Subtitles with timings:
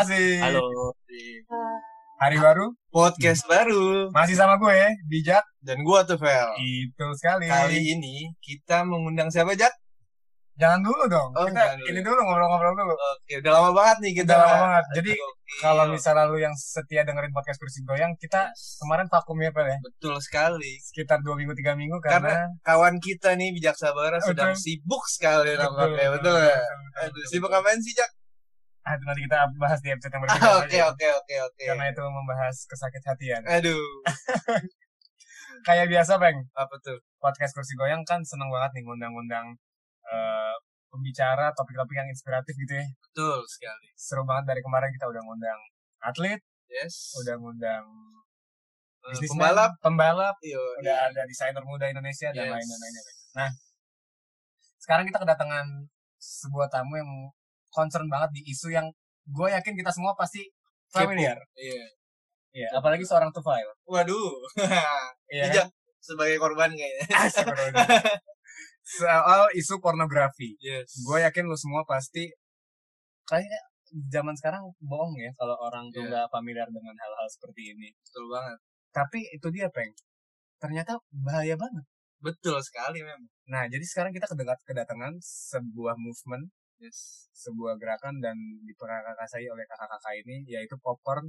[0.00, 0.40] Ya, Asik.
[0.40, 0.96] halo.
[2.24, 5.44] Hari baru Podcast baru masih sama gue, Bijak.
[5.60, 6.56] dan gua tuh Vel.
[6.56, 7.44] Itu sekali.
[7.44, 9.68] Kali ini kita mengundang siapa Jak?
[10.56, 11.36] Jangan dulu dong.
[11.36, 11.84] Oh, kita dulu.
[11.92, 12.96] ini dulu ngobrol-ngobrol dulu.
[12.96, 14.32] Oke, udah lama banget nih kita.
[14.32, 14.84] Udah lama banget.
[14.96, 15.52] Jadi, Oke.
[15.60, 18.48] Kalau misalnya lu yang setia dengerin podcast kursi goyang, kita
[18.80, 19.76] kemarin vakum ya, Pel ya.
[19.84, 20.80] betul sekali.
[20.80, 24.64] Sekitar dua minggu tiga minggu Karena karena, kawan kita nih Bijak Sabara sedang Betul.
[24.64, 26.08] sibuk sekali nampaknya.
[26.16, 26.56] Betul, ya?
[27.04, 28.08] Aduh, sibuk ngapain sih Jak?
[28.80, 30.50] Ah, itu nanti kita bahas di episode yang berikutnya.
[30.64, 31.62] Oke, oke, oke, oke.
[31.62, 33.42] Karena itu membahas kesakit hatian.
[33.44, 33.84] Aduh,
[35.68, 36.48] Kayak biasa, Peng.
[36.54, 36.96] apa tuh?
[37.20, 39.52] Podcast kursi goyang kan seneng banget nih ngundang-ngundang
[40.02, 40.54] eh,
[40.88, 42.86] pembicara topik-topik yang inspiratif gitu ya.
[43.04, 43.92] Betul sekali.
[43.92, 45.60] Seru banget dari kemarin kita udah ngundang
[46.00, 47.12] atlet, Yes.
[47.20, 47.84] udah ngundang
[49.02, 49.72] bisnismen, pembalap.
[49.78, 52.52] pembalap, Iya, udah ada desainer muda Indonesia dan Yes.
[52.52, 53.02] lain-lain lainnya.
[53.36, 53.50] Nah,
[54.78, 55.66] sekarang kita kedatangan
[56.16, 57.10] sebuah tamu yang
[57.70, 58.86] concern banget di isu yang
[59.26, 60.42] gue yakin kita semua pasti
[60.90, 61.38] familiar.
[61.54, 61.86] Iya.
[62.50, 63.66] Iya, apalagi seorang tufail.
[63.86, 64.42] Waduh.
[65.30, 65.46] Iya.
[65.46, 65.66] Bijak
[66.02, 67.06] sebagai korban kayaknya.
[67.14, 67.64] Asik, bro.
[68.98, 70.58] Soal isu pornografi.
[70.58, 71.06] Yes.
[71.06, 72.26] Gue yakin lu semua pasti
[73.30, 73.62] kayaknya
[74.10, 76.10] zaman sekarang bohong ya kalau orang tuh Iya.
[76.10, 77.94] nggak familiar dengan hal-hal seperti ini.
[77.94, 78.58] Betul banget.
[78.90, 79.94] Tapi itu dia, Peng.
[80.58, 81.86] Ternyata bahaya banget.
[82.18, 83.30] Betul sekali memang.
[83.46, 86.50] Nah, jadi sekarang kita kedekat kedatangan sebuah movement,
[86.80, 87.28] Yes.
[87.36, 91.28] sebuah gerakan dan diperakasai oleh kakak-kakak ini yaitu popcorn.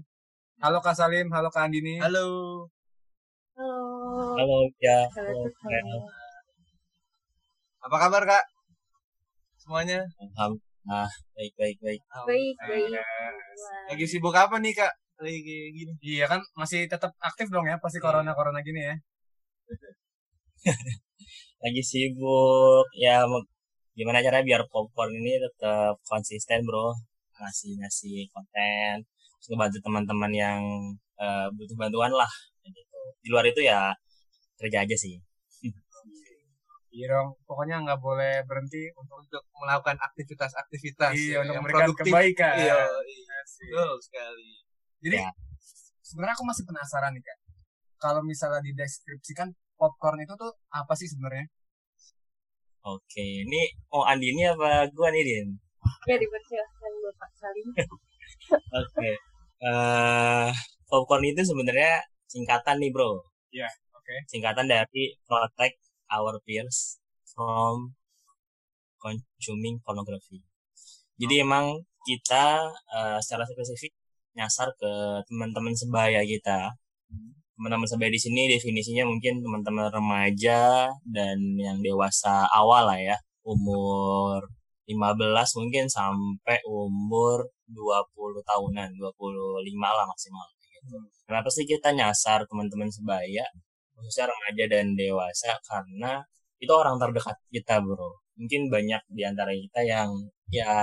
[0.64, 2.00] Halo Kak Salim, halo Kak Andini.
[2.00, 2.64] Halo.
[3.60, 4.40] Halo.
[4.40, 5.12] Halo, ya.
[5.12, 5.52] Halo.
[7.84, 8.44] Apa kabar kak?
[9.60, 10.00] Semuanya?
[10.24, 11.10] Alhamdulillah.
[11.36, 12.02] Baik, baik, baik.
[12.24, 13.04] Baik, baik.
[13.92, 14.94] Lagi sibuk apa nih kak?
[15.20, 15.94] Lagi gini.
[16.00, 18.08] Iya kan masih tetap aktif dong ya pasti Iya.
[18.08, 18.96] corona-corona gini ya.
[21.64, 22.88] Lagi sibuk.
[22.96, 23.28] Ya,
[23.98, 26.96] gimana caranya biar popcorn ini tetap konsisten, bro.
[27.40, 29.04] Ngasih-ngasih konten.
[29.42, 30.60] Terus ngebantu teman-teman yang
[31.20, 32.30] eh, butuh bantuan lah.
[32.66, 33.00] Gitu.
[33.22, 33.92] Di luar itu ya
[34.62, 35.18] kerja aja sih.
[36.92, 41.88] Iya dong, pokoknya nggak boleh berhenti untuk Untuk melakukan aktivitas-aktivitas iya, ya, untuk yang memberikan
[41.88, 42.12] produktif.
[42.12, 42.56] kebaikan.
[42.60, 43.40] Iya, iya.
[43.48, 44.50] Betul sekali.
[45.00, 45.32] Jadi Ya.
[46.04, 47.38] sebenarnya aku masih penasaran nih kak.
[47.96, 51.48] Kalau misalnya dideskripsikan popcorn itu tuh apa sih sebenarnya?
[52.82, 53.62] Oke, ini
[53.94, 55.48] oh Andini apa gua nih, Din?
[56.10, 57.68] Ya dipersilahkan Bapak Salim.
[58.82, 59.10] Oke.
[59.62, 60.50] Eh,
[60.90, 63.22] popcorn itu sebenarnya singkatan nih, bro.
[63.94, 64.16] Oke.
[64.26, 65.78] singkatan dari protect
[66.10, 66.98] our peers
[67.30, 67.94] from
[68.98, 70.42] consuming pornography.
[71.22, 72.66] Jadi emang kita
[72.98, 73.94] eh, secara spesifik
[74.34, 76.74] nyasar ke teman-teman sebaya kita.
[77.62, 84.50] Teman-teman sebaya di sini definisinya mungkin teman-teman remaja dan yang dewasa awal lah ya, umur
[84.90, 89.14] 15 mungkin sampai umur 20 tahunan, 25
[89.78, 90.46] lah maksimal.
[90.58, 90.98] Gitu.
[91.30, 93.46] Kenapa sih kita nyasar teman-teman sebaya?
[94.02, 96.26] khususnya remaja dan dewasa karena
[96.58, 100.10] itu orang terdekat kita bro mungkin banyak di antara kita yang
[100.50, 100.74] ya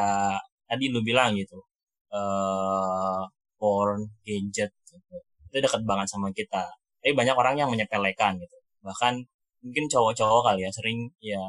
[0.71, 1.59] tadi lu bilang gitu
[2.15, 3.23] eh
[3.59, 5.17] porn gadget gitu.
[5.49, 6.65] Itu dekat banget sama kita
[7.01, 9.15] tapi banyak orang yang menyepelekan gitu bahkan
[9.65, 11.43] mungkin cowok-cowok kali ya sering ya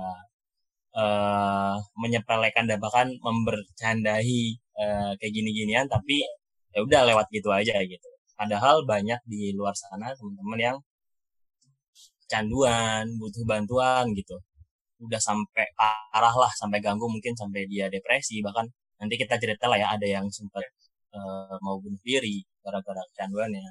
[1.00, 6.26] eh menyepelekan dan bahkan membercandai eh, kayak gini-ginian tapi
[6.74, 10.78] ya udah lewat gitu aja gitu padahal banyak di luar sana teman-teman yang
[12.30, 14.38] kecanduan, butuh bantuan gitu.
[15.06, 18.66] Udah sampai parah lah, sampai ganggu mungkin sampai dia depresi bahkan
[19.02, 20.62] nanti kita cerita lah ya ada yang sempat
[21.18, 23.66] eh, mau bunuh diri gara-gara kecanduannya.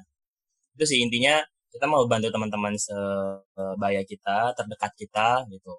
[0.79, 5.75] Itu sih intinya kita mau bantu teman-teman sebaya kita, terdekat kita gitu.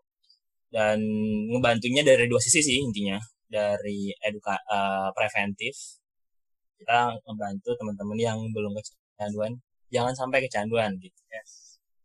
[0.68, 1.00] Dan
[1.48, 3.16] ngebantunya dari dua sisi sih intinya.
[3.48, 5.74] Dari eduka eh, preventif
[6.76, 9.52] kita ngebantu teman-teman yang belum kecanduan
[9.90, 11.20] jangan sampai kecanduan gitu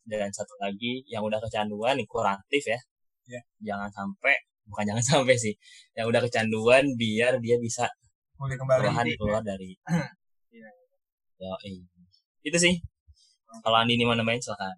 [0.05, 2.79] dan satu lagi yang udah kecanduan nih kuratif ya.
[3.25, 3.41] Ya.
[3.73, 4.37] Jangan sampai
[4.69, 5.53] bukan jangan sampai sih.
[5.97, 7.89] Yang udah kecanduan biar dia bisa
[8.37, 8.79] Boleh kembali.
[8.85, 9.73] perlahan keluar dari
[10.55, 10.71] Iya.
[11.35, 11.53] Ya,
[12.45, 12.77] Itu sih.
[13.65, 14.77] Kalau Andi ini mau nambahin silakan.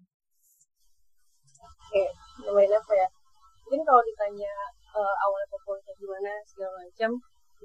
[1.84, 2.04] Oke,
[2.48, 3.08] nambahin apa ya?
[3.68, 4.52] Mungkin kalau ditanya
[4.96, 7.10] eh, awalnya popcorn kayak gimana segala macam,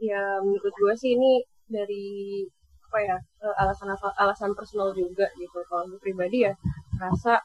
[0.04, 1.40] ya menurut gue sih ini
[1.72, 2.44] dari
[2.92, 3.18] apa ya
[3.48, 5.58] eh, alasan alasan personal juga gitu.
[5.72, 6.54] Kalau gue pribadi ya
[7.00, 7.40] rasa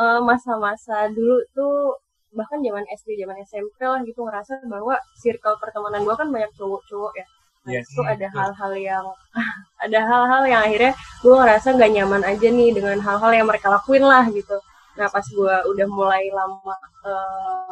[0.00, 2.00] eh, masa-masa dulu tuh
[2.32, 7.12] bahkan zaman SD, zaman SMP lah gitu ngerasa bahwa circle pertemanan gue kan banyak cowok-cowok
[7.20, 7.26] ya.
[7.62, 9.06] Nah, Yes, itu ada hal-hal yang
[9.86, 10.92] ada hal-hal yang akhirnya
[11.22, 14.58] gue ngerasa gak nyaman aja nih dengan hal-hal yang mereka lakuin lah gitu.
[14.98, 16.76] Nah pas gue udah mulai lama
[17.06, 17.70] eh,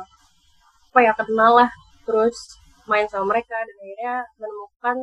[0.90, 1.70] apa ya kenal lah
[2.06, 2.34] terus
[2.90, 4.96] main sama mereka dan akhirnya menemukan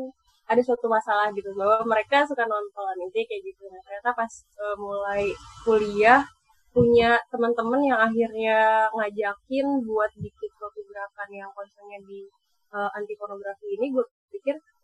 [0.48, 4.76] ada suatu masalah gitu bahwa mereka suka nonton intinya kayak gitu nah ternyata pas eh,
[4.80, 5.24] mulai
[5.64, 6.24] kuliah
[6.76, 12.28] punya teman-teman yang akhirnya ngajakin buat bikin suatu gerakan yang concernnya di
[12.76, 14.04] eh, anti pornografi ini gue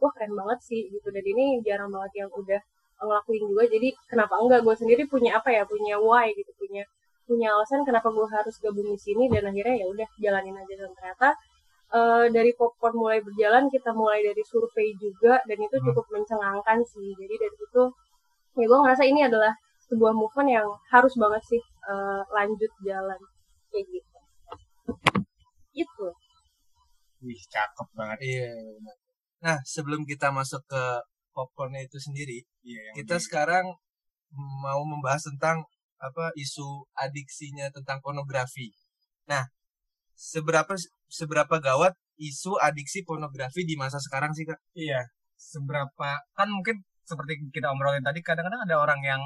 [0.04, 1.08] wah keren banget sih gitu.
[1.16, 2.60] Dan ini jarang banget yang udah
[3.00, 3.64] ngelakuin juga.
[3.72, 4.60] Jadi kenapa enggak?
[4.68, 5.64] Gue sendiri punya apa ya?
[5.64, 6.52] Punya why gitu.
[6.60, 6.84] Punya
[7.24, 9.32] punya alasan kenapa gue harus gabung di sini.
[9.32, 10.74] Dan akhirnya ya udah jalanin aja.
[10.84, 11.30] Dan ternyata
[11.94, 15.86] eh, dari popcorn mulai berjalan kita mulai dari survei juga dan itu Hmm.
[15.88, 17.10] cukup mencengangkan sih.
[17.16, 17.84] Jadi dari situ
[18.60, 19.54] ya gue ngerasa ini adalah
[19.88, 21.62] sebuah movement yang harus banget sih
[21.92, 23.20] eh, lanjut jalan.
[23.72, 24.20] Kayak gitu.
[25.74, 26.08] Itu
[27.24, 28.20] Wih, cakep banget.
[28.20, 28.52] Iya.
[28.52, 28.98] benar.
[29.44, 30.84] Nah, sebelum kita masuk ke
[31.36, 33.66] popcornnya itu sendiri, Iya, yang kita di- sekarang
[34.64, 35.68] mau membahas tentang
[36.00, 38.72] apa isu adiksinya tentang pornografi.
[39.28, 39.48] Nah,
[40.16, 40.74] seberapa
[41.12, 44.60] seberapa gawat isu adiksi pornografi di masa sekarang sih kak?
[44.76, 45.04] Iya,
[45.36, 49.22] seberapa kan mungkin seperti kita omongin tadi kadang-kadang ada orang yang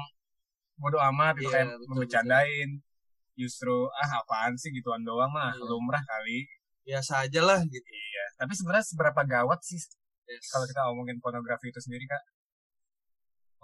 [0.78, 2.70] bodoh amat gitu Iya, kayak betul, membecandain
[3.38, 5.62] justru ah apaan sih gituan doang mah Iya.
[5.62, 6.46] lumrah kali
[6.86, 7.84] Biasa aja lah gitu.
[7.86, 9.78] iya tapi sebenarnya seberapa gawat sih
[10.28, 10.44] Yes.
[10.52, 12.22] kalau kita ngomongin pornografi itu sendiri kak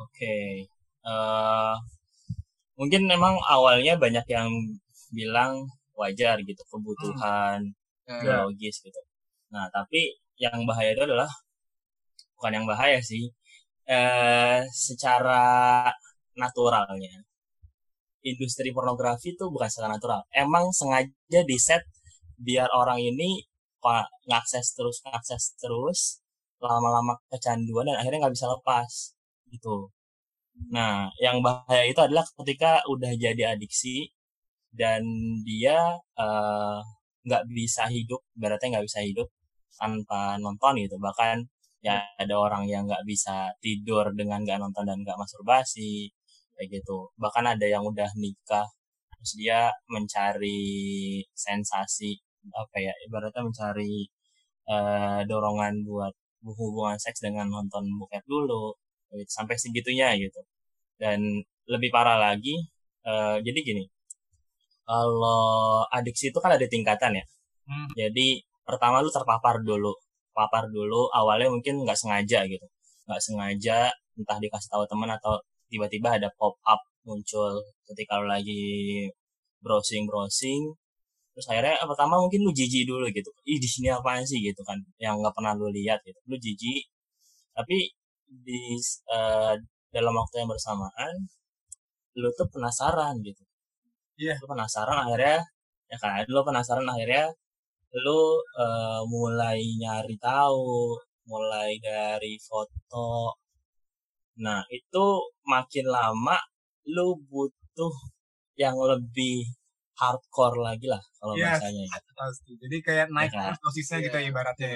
[0.01, 0.67] Oke.
[1.05, 1.75] eh
[2.75, 4.51] mungkin memang awalnya banyak yang
[5.15, 7.71] bilang wajar gitu kebutuhan
[8.05, 9.01] Eh, biologis gitu.
[9.49, 11.31] Nah, tapi yang bahaya itu adalah
[12.37, 13.33] bukan yang bahaya sih.
[13.89, 15.41] Eh secara
[16.37, 17.25] naturalnya
[18.25, 20.21] industri pornografi itu bukan secara natural.
[20.33, 21.85] Emang sengaja di set
[22.41, 23.45] biar orang ini
[24.29, 26.24] ngakses terus ngakses terus
[26.73, 28.91] lama-lama kecanduan dan akhirnya nggak bisa lepas
[29.53, 29.91] gitu.
[30.75, 34.11] Nah, yang bahaya itu adalah ketika udah jadi adiksi
[34.81, 35.03] dan
[35.49, 35.79] dia
[36.19, 36.79] eh,
[37.27, 39.29] nggak bisa hidup, berarti nggak bisa hidup
[39.79, 40.97] tanpa nonton gitu.
[41.07, 41.37] Bahkan
[41.87, 46.11] ya ada orang yang nggak bisa tidur dengan nggak nonton dan nggak masturbasi
[46.57, 47.11] kayak gitu.
[47.23, 48.67] Bahkan ada yang udah nikah
[49.13, 50.61] terus dia mencari
[51.33, 52.13] sensasi
[52.53, 54.05] apa ya ibaratnya mencari
[54.73, 56.15] eh, dorongan buat
[56.45, 58.77] hubungan seks dengan nonton bokep dulu
[59.15, 59.31] gitu.
[59.31, 60.41] sampai segitunya gitu
[61.01, 61.21] dan
[61.69, 62.55] lebih parah lagi
[63.09, 63.85] eh, jadi gini
[64.85, 67.25] kalau adiksi itu kan ada tingkatan ya
[67.65, 67.89] Hmm.
[67.97, 69.93] jadi pertama lu terpapar dulu
[70.37, 72.67] papar dulu awalnya mungkin nggak sengaja gitu
[73.09, 73.89] nggak sengaja
[74.21, 75.41] entah dikasih tahu teman atau
[75.73, 77.57] tiba-tiba ada pop up muncul
[77.89, 79.09] ketika lu lagi
[79.65, 80.77] browsing browsing
[81.35, 83.31] terus akhirnya eh, pertama mungkin lu jijik dulu gitu.
[83.51, 86.19] Ih di sini apaan sih gitu kan yang nggak pernah lu lihat gitu.
[86.31, 86.83] Lu jijik
[87.57, 87.77] tapi
[88.47, 88.61] di
[89.17, 89.55] eh,
[89.95, 91.15] dalam waktu yang bersamaan
[92.21, 93.43] lu tuh penasaran gitu.
[94.23, 94.35] Iya.
[94.41, 95.39] lu penasaran akhirnya
[95.91, 97.25] ya kan lu penasaran akhirnya
[98.05, 98.21] lu
[98.63, 100.99] eh, mulai nyari tahu
[101.31, 103.35] mulai dari foto.
[104.45, 105.05] Nah itu
[105.53, 106.37] makin lama
[106.95, 107.95] lu butuh
[108.63, 109.51] yang lebih
[110.01, 111.59] hardcore lagi lah kalau Yes.
[111.61, 112.11] bahasanya gitu.
[112.19, 113.53] pasti jadi kayak naik Ya kan?
[113.65, 114.29] dosisnya gitu Iya.
[114.31, 114.71] ibaratnya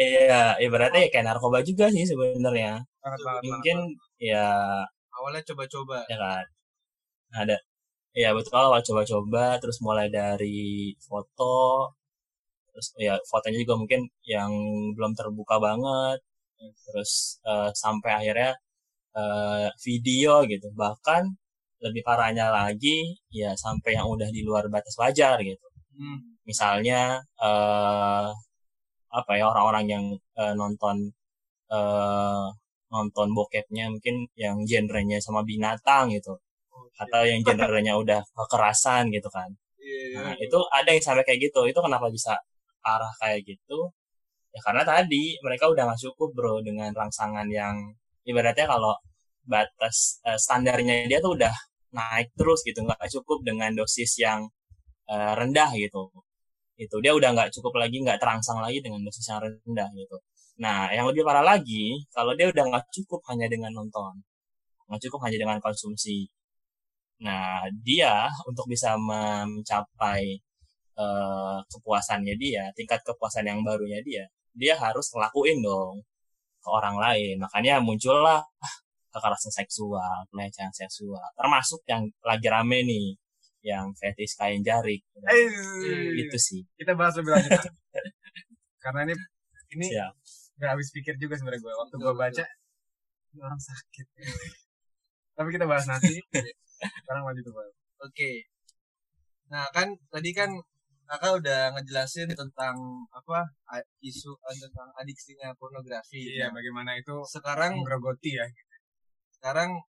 [0.00, 2.72] Iya, ibaratnya ya kayak narkoba juga sih sebenarnya.
[3.02, 3.78] banget banget Mungkin
[4.22, 4.44] ya
[5.16, 5.98] Awalnya coba-coba.
[6.10, 6.44] ya kan
[7.42, 7.56] ada
[8.22, 11.54] ya betul awal coba-coba terus mulai dari foto
[12.72, 14.02] terus ya fotonya juga mungkin
[14.34, 14.50] yang
[14.96, 16.18] belum terbuka banget
[16.86, 17.12] terus
[17.50, 18.50] eh, sampai akhirnya
[19.20, 21.24] eh, video gitu bahkan
[21.84, 25.66] lebih parahnya lagi ya sampai yang udah di luar batas wajar gitu.
[26.00, 26.18] Hmm.
[26.48, 28.28] misalnya eh
[29.18, 30.04] apa ya orang-orang yang
[30.40, 30.96] eh, nonton
[31.72, 32.46] eh
[32.94, 36.34] nonton bokepnya mungkin yang genrenya sama binatang gitu
[36.74, 39.50] Oh, atau yang genrenya udah kekerasan gitu kan.
[39.82, 40.22] Iya.
[40.22, 41.60] nah itu ada yang sampai kayak gitu.
[41.66, 42.38] Itu kenapa bisa
[42.86, 43.90] arah kayak gitu?
[44.54, 47.74] Ya karena tadi mereka udah nggak cukup bro dengan rangsangan yang
[48.26, 48.94] ibaratnya kalau
[49.46, 51.54] batas eh, standarnya dia tuh udah
[51.96, 54.46] naik terus gitu nggak cukup dengan dosis yang
[55.10, 56.10] eh, rendah gitu.
[56.80, 60.16] Itu dia udah nggak cukup lagi nggak terangsang lagi dengan dosis yang rendah gitu.
[60.62, 64.22] Nah yang lebih parah lagi kalau dia udah nggak cukup hanya dengan nonton
[64.90, 66.26] nggak cukup hanya dengan konsumsi.
[67.22, 70.22] Nah dia untuk bisa mencapai
[70.98, 76.02] eh, kepuasannya dia tingkat kepuasan yang barunya dia dia harus ngelakuin dong
[76.62, 77.36] ke orang lain.
[77.44, 78.42] Makanya muncullah
[79.10, 81.22] kekerasan seksual pelecehan seksual.
[81.36, 83.06] Termasuk yang lagi rame nih
[83.60, 85.04] yang fetish kain jarik.
[85.28, 86.62] Eh, itu sih.
[86.78, 87.60] Kita bahas lebih lanjut
[88.84, 89.14] karena ini
[89.76, 90.12] ini siap.
[90.56, 92.44] nggak habis pikir juga sebenarnya gue waktu gue baca
[93.30, 94.06] ini orang sakit.
[95.36, 96.16] Tapi kita bahas nanti.
[97.04, 97.70] Sekarang lanjut tuh Bang.
[98.02, 98.48] Oke.
[99.52, 100.50] Nah kan tadi kan
[101.10, 102.78] kakak udah ngejelasin tentang
[103.10, 103.50] apa
[103.98, 106.38] isu eh, tentang adiksinya pornografi.
[106.38, 108.46] Iya, Nah, bagaimana itu sekarang menggerogoti ya.
[109.40, 109.80] Sekarang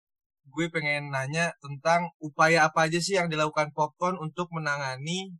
[0.48, 5.36] gue pengen nanya tentang upaya apa aja sih yang dilakukan Popcorn untuk menangani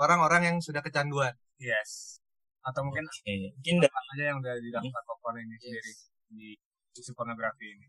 [0.00, 1.34] orang-orang yang sudah kecanduan.
[1.58, 2.22] Yes.
[2.62, 5.92] Atau mungkin Oke, mungkin apa aja yang udah dilakukan popcorn ini sendiri
[6.34, 6.48] di
[6.98, 7.86] isu pornografi ini.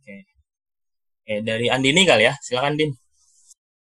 [1.28, 2.92] eh, dari Andini kali ya, silakan Din.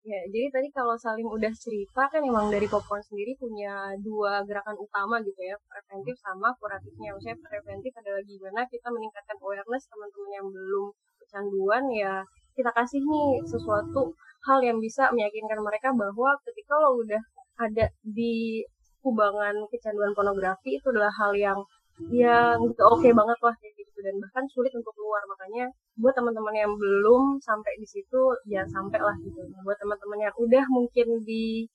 [0.03, 4.73] Ya, jadi tadi kalau Salim udah cerita kan emang dari Popcorn sendiri punya dua gerakan
[4.79, 7.13] utama gitu ya, preventif sama kuratifnya.
[7.13, 10.87] Maksudnya preventif adalah gimana kita meningkatkan awareness teman-teman yang belum
[11.29, 12.25] kecanduan ya
[12.57, 14.17] kita kasih nih sesuatu
[14.49, 17.21] hal yang bisa meyakinkan mereka bahwa ketika lo udah
[17.61, 18.65] ada di
[19.05, 21.59] kubangan kecanduan pornografi itu adalah hal yang
[22.07, 23.99] yang gitu oke banget lah kayak gitu.
[23.99, 25.19] Dan bahkan sulit untuk keluar.
[25.27, 25.67] Makanya
[25.99, 29.43] buat teman-teman yang belum sampai di situ jangan sampai lah gitu.
[29.51, 31.67] Nah, buat teman-teman yang udah mungkin di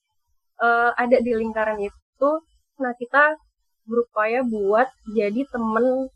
[0.61, 2.31] eh, ada di lingkaran itu
[2.75, 3.39] nah kita
[3.87, 6.11] berupaya buat jadi temen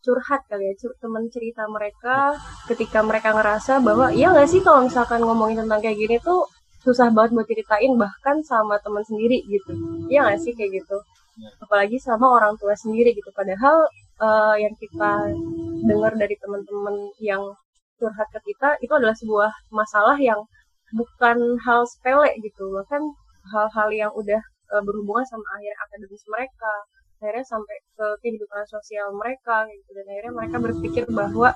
[0.00, 2.32] curhat kali ya temen cerita mereka
[2.68, 6.48] ketika mereka ngerasa bahwa iya nggak sih kalau misalkan ngomongin tentang kayak gini tuh
[6.80, 9.72] susah banget buat ceritain bahkan sama teman sendiri gitu.
[10.08, 10.96] Iya nggak sih kayak gitu?
[11.60, 13.28] Apalagi sama orang tua sendiri gitu.
[13.36, 13.84] Padahal
[14.24, 15.12] eh, yang kita
[15.84, 17.42] dengar dari teman-teman yang
[18.00, 20.40] curhat ke kita itu adalah sebuah masalah yang
[20.96, 22.64] bukan hal sepele gitu.
[22.72, 23.02] Bahkan
[23.52, 24.40] hal-hal yang udah
[24.72, 26.72] eh, berhubungan sama akhir akademis mereka
[27.20, 29.90] akhirnya sampai ke kehidupan sosial mereka gitu.
[29.96, 31.52] Dan akhirnya mereka berpikir bahwa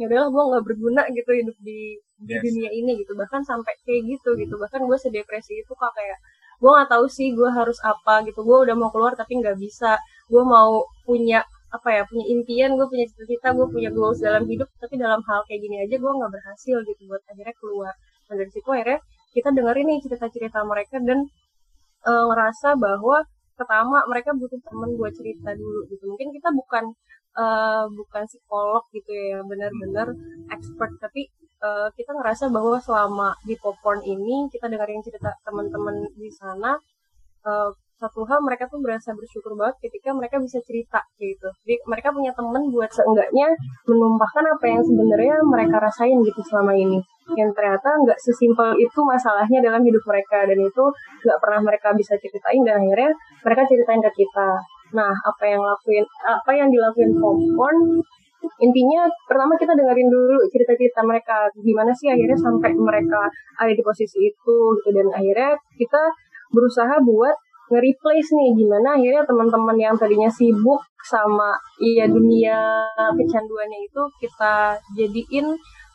[0.00, 1.80] ya udahlah gue nggak berguna gitu hidup di
[2.22, 2.42] di Yes.
[2.46, 3.12] dunia ini gitu.
[3.18, 4.54] Bahkan sampai kayak gitu gitu.
[4.56, 6.18] Bahkan gue sedepresi itu kak kayak
[6.62, 8.40] gue nggak tahu sih gue harus apa gitu.
[8.46, 9.98] Gue udah mau keluar tapi nggak bisa.
[10.30, 11.42] Gue mau punya
[11.72, 15.40] apa ya punya impian gue punya cita-cita gue punya goals dalam hidup tapi dalam hal
[15.48, 17.92] kayak gini aja gue nggak berhasil gitu buat akhirnya keluar.
[18.28, 19.00] Dan dari situ akhirnya
[19.34, 21.18] kita dengerin nih cerita-cerita mereka dan
[22.06, 23.24] eh, ngerasa bahwa
[23.62, 26.04] pertama mereka butuh temen buat cerita dulu gitu.
[26.10, 26.84] Mungkin kita bukan
[27.38, 30.08] eh, bukan psikolog gitu ya benar-benar
[30.50, 31.30] expert tapi
[31.62, 36.76] eh, kita ngerasa bahwa selama di popcorn ini kita dengerin cerita teman-teman di sana
[37.46, 37.70] eh,
[38.02, 41.46] satu hal mereka tuh berasa bersyukur banget ketika mereka bisa cerita gitu.
[41.62, 43.54] Jadi mereka punya temen buat seenggaknya
[43.86, 46.98] menumpahkan apa yang sebenarnya mereka rasain gitu selama ini.
[47.38, 50.84] Yang ternyata nggak sesimpel itu masalahnya dalam hidup mereka dan itu
[51.22, 53.14] nggak pernah mereka bisa ceritain dan akhirnya
[53.46, 54.50] mereka ceritain ke kita.
[54.98, 58.02] Nah apa yang lakuin apa yang dilakuin popcorn
[58.58, 61.46] intinya pertama kita dengerin dulu cerita-cerita mereka.
[61.54, 63.30] Gimana sih akhirnya sampai mereka
[63.62, 64.90] ada di posisi itu gitu.
[64.90, 66.02] Dan akhirnya kita
[66.52, 67.36] berusaha buat
[67.70, 75.46] nge-replace nih gimana akhirnya teman-teman yang tadinya sibuk sama iya dunia kecanduannya itu kita jadiin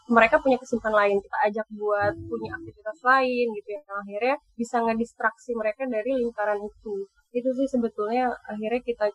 [0.08, 1.20] mereka punya kesibukan lain.
[1.20, 3.82] Kita ajak buat punya aktivitas lain gitu ya.
[3.84, 6.96] Yang akhirnya bisa ngedistraksi mereka dari lingkaran itu.
[7.36, 9.08] Itu sih sebetulnya akhirnya kita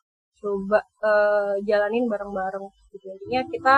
[0.43, 3.07] coba eh, jalanin bareng-bareng gitu.
[3.09, 3.77] Intinya kita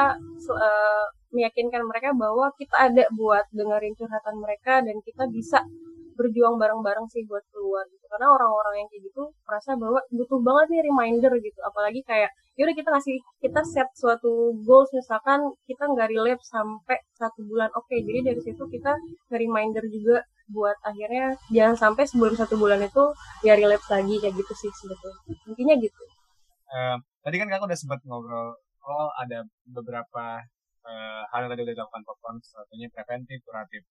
[0.58, 5.62] eh, meyakinkan mereka bahwa kita ada buat dengerin curhatan mereka dan kita bisa
[6.18, 8.04] berjuang bareng-bareng sih buat keluar gitu.
[8.10, 11.60] Karena orang-orang yang kayak gitu merasa bahwa butuh banget nih reminder gitu.
[11.66, 14.90] Apalagi kayak yaudah kita ngasih kita set suatu goals.
[14.94, 17.70] Misalkan kita nggak relapse sampai satu bulan.
[17.74, 18.94] Oke jadi dari situ kita
[19.30, 23.04] nge-reminder juga buat akhirnya jangan sampai sebelum satu bulan itu
[23.40, 25.20] ya relapse lagi kayak gitu sih sebetulnya.
[25.48, 26.02] Intinya gitu.
[26.74, 30.42] Eh, tadi kan kakak udah sempat ngobrol, oh ada beberapa
[30.84, 33.82] eh, hal yang tadi udah dilakukan popcorn, satunya preventif, kuratif.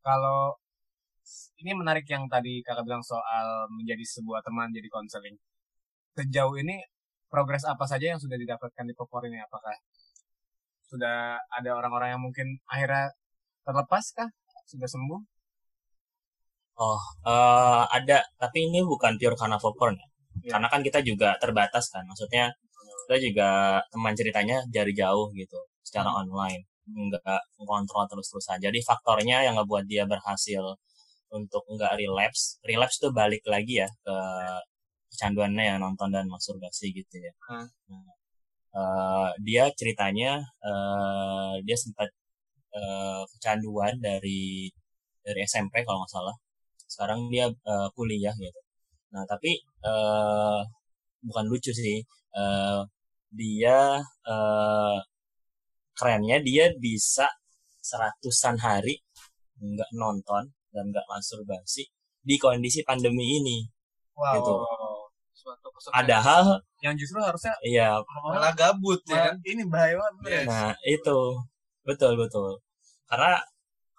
[0.00, 0.56] Kalau
[1.60, 5.36] ini menarik yang tadi kakak bilang soal menjadi sebuah teman jadi konseling.
[6.16, 6.80] Sejauh ini
[7.30, 9.38] progres apa saja yang sudah didapatkan di popcorn ini?
[9.38, 9.74] Apakah
[10.90, 13.14] sudah ada orang-orang yang mungkin akhirnya
[13.62, 14.28] terlepas kah?
[14.66, 15.20] Sudah sembuh?
[16.80, 20.08] Oh, eh, ada, tapi ini bukan pure karena popcorn ya.
[20.40, 20.50] Iya.
[20.56, 22.02] Karena kan kita juga terbatas kan.
[22.08, 22.48] Maksudnya
[23.06, 23.48] kita juga
[23.92, 26.64] teman ceritanya dari jauh gitu, secara online.
[26.88, 28.58] Nggak kontrol terus-terusan.
[28.64, 30.62] Jadi faktornya yang ngebuat dia berhasil
[31.36, 32.58] untuk nggak relapse.
[32.66, 34.16] Relapse tuh balik lagi ya ke
[35.14, 37.32] kecanduannya ya nonton dan masturbasi gitu ya.
[37.48, 37.66] Hmm.
[37.90, 38.14] Nah,
[38.78, 40.30] eh, dia ceritanya
[40.68, 42.08] eh, dia sempat
[42.78, 44.70] eh, kecanduan dari
[45.26, 46.36] dari SMP kalau nggak salah.
[46.92, 48.60] Sekarang dia eh, kuliah gitu.
[49.14, 49.50] Nah, tapi
[49.86, 50.60] eh
[51.26, 51.98] bukan lucu sih.
[52.36, 52.80] Eh
[53.30, 53.78] dia
[54.26, 54.98] eh
[55.98, 57.26] kerennya dia bisa
[57.88, 58.94] seratusan hari
[59.60, 61.86] nggak nonton dan nggak masturbasi
[62.22, 63.58] di kondisi pandemi ini.
[64.16, 64.34] Wow.
[64.38, 64.54] Gitu.
[65.40, 65.68] Suatu.
[65.90, 70.32] Padahal Yang justru harusnya ya orang-orang malah gabut ya kan ini bahaya banget.
[70.32, 70.46] Yes.
[70.48, 71.18] Nah, itu
[71.84, 72.56] betul betul.
[73.04, 73.36] Karena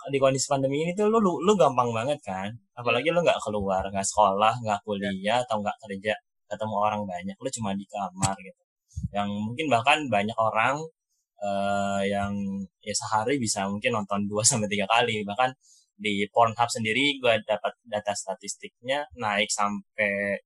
[0.09, 3.85] di kondisi pandemi ini tuh lu lu, lu gampang banget kan apalagi lu nggak keluar
[3.85, 6.17] nggak sekolah nggak kuliah atau nggak kerja
[6.49, 8.61] ketemu orang banyak lu cuma di kamar gitu
[9.13, 10.81] yang mungkin bahkan banyak orang
[11.43, 12.33] uh, yang
[12.81, 15.53] ya sehari bisa mungkin nonton 2 sampai tiga kali bahkan
[16.01, 20.41] di Pornhub sendiri gue dapat data statistiknya naik sampai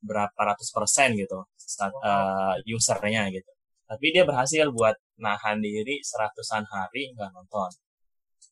[0.00, 3.50] berapa ratus persen gitu stat, uh, usernya gitu.
[3.88, 7.70] Tapi dia berhasil buat nahan diri seratusan hari nggak nonton.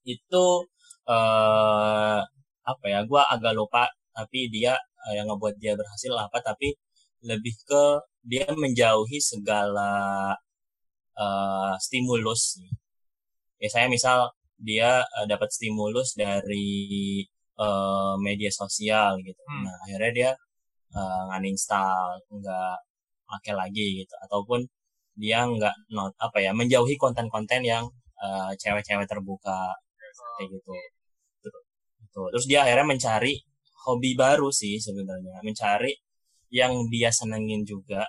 [0.05, 0.67] Itu
[1.09, 2.21] uh,
[2.69, 6.77] apa ya gue agak lupa tapi dia uh, yang ngebuat dia berhasil apa tapi
[7.25, 7.85] lebih ke
[8.29, 10.33] dia menjauhi segala
[11.17, 12.61] uh, stimulus
[13.59, 17.23] ya saya misal dia uh, dapat stimulus dari
[17.59, 19.39] uh, media sosial gitu.
[19.47, 19.65] Hmm.
[19.67, 20.31] nah akhirnya dia
[20.99, 22.77] uh, uninstall nggak
[23.31, 24.15] pakai lagi gitu.
[24.27, 24.67] Ataupun
[25.19, 27.87] dia nggak not apa ya menjauhi konten-konten yang
[28.59, 29.75] cewek-cewek uh, terbuka.
[30.39, 30.75] Kayak gitu.
[32.03, 33.39] gitu terus dia akhirnya mencari
[33.87, 35.39] hobi baru sih sebenarnya.
[35.47, 35.95] Mencari
[36.51, 38.05] yang dia senengin juga.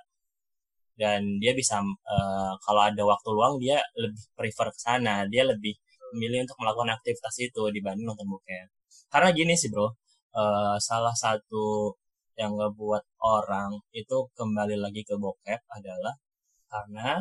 [1.00, 5.24] Dan dia bisa uh, kalau ada waktu luang dia lebih prefer ke sana.
[5.32, 5.72] Dia lebih
[6.16, 8.68] memilih untuk melakukan aktivitas itu dibanding nonton bokep
[9.10, 11.96] karena gini sih bro uh, salah satu
[12.40, 16.16] yang ngebuat orang itu kembali lagi ke bokep adalah
[16.72, 17.20] karena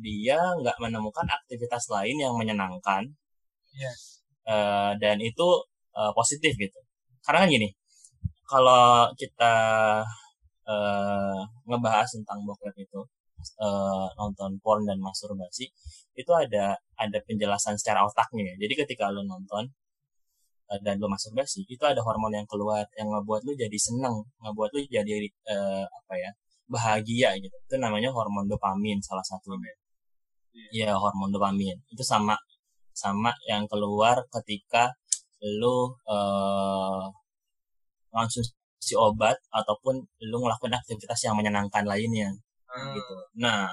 [0.00, 3.04] dia nggak menemukan aktivitas lain yang menyenangkan
[3.76, 4.24] yes.
[4.48, 5.48] uh, dan itu
[5.92, 6.80] uh, positif gitu
[7.20, 7.68] karena kan gini
[8.48, 9.54] kalau kita
[10.66, 13.00] uh, ngebahas tentang bokep itu
[13.60, 15.70] uh, nonton porn dan masturbasi
[16.14, 18.66] itu ada ada penjelasan secara otaknya ya.
[18.66, 19.70] Jadi ketika lo nonton
[20.70, 24.70] uh, dan lo masturbasi itu ada hormon yang keluar yang ngebuat lo jadi seneng ngebuat
[24.74, 25.12] lo jadi
[25.50, 26.30] uh, apa ya
[26.70, 27.56] bahagia gitu.
[27.66, 29.72] Itu namanya hormon dopamin salah satunya
[30.74, 30.94] ya.
[30.98, 31.76] Hormon dopamin.
[31.90, 32.36] Itu sama
[32.94, 34.92] sama yang keluar ketika
[35.40, 37.08] lu uh,
[38.12, 38.44] langsung
[38.80, 42.32] si obat ataupun lu ngelakuin aktivitas yang menyenangkan lainnya
[42.68, 42.92] hmm.
[42.96, 43.16] gitu.
[43.38, 43.68] Nah,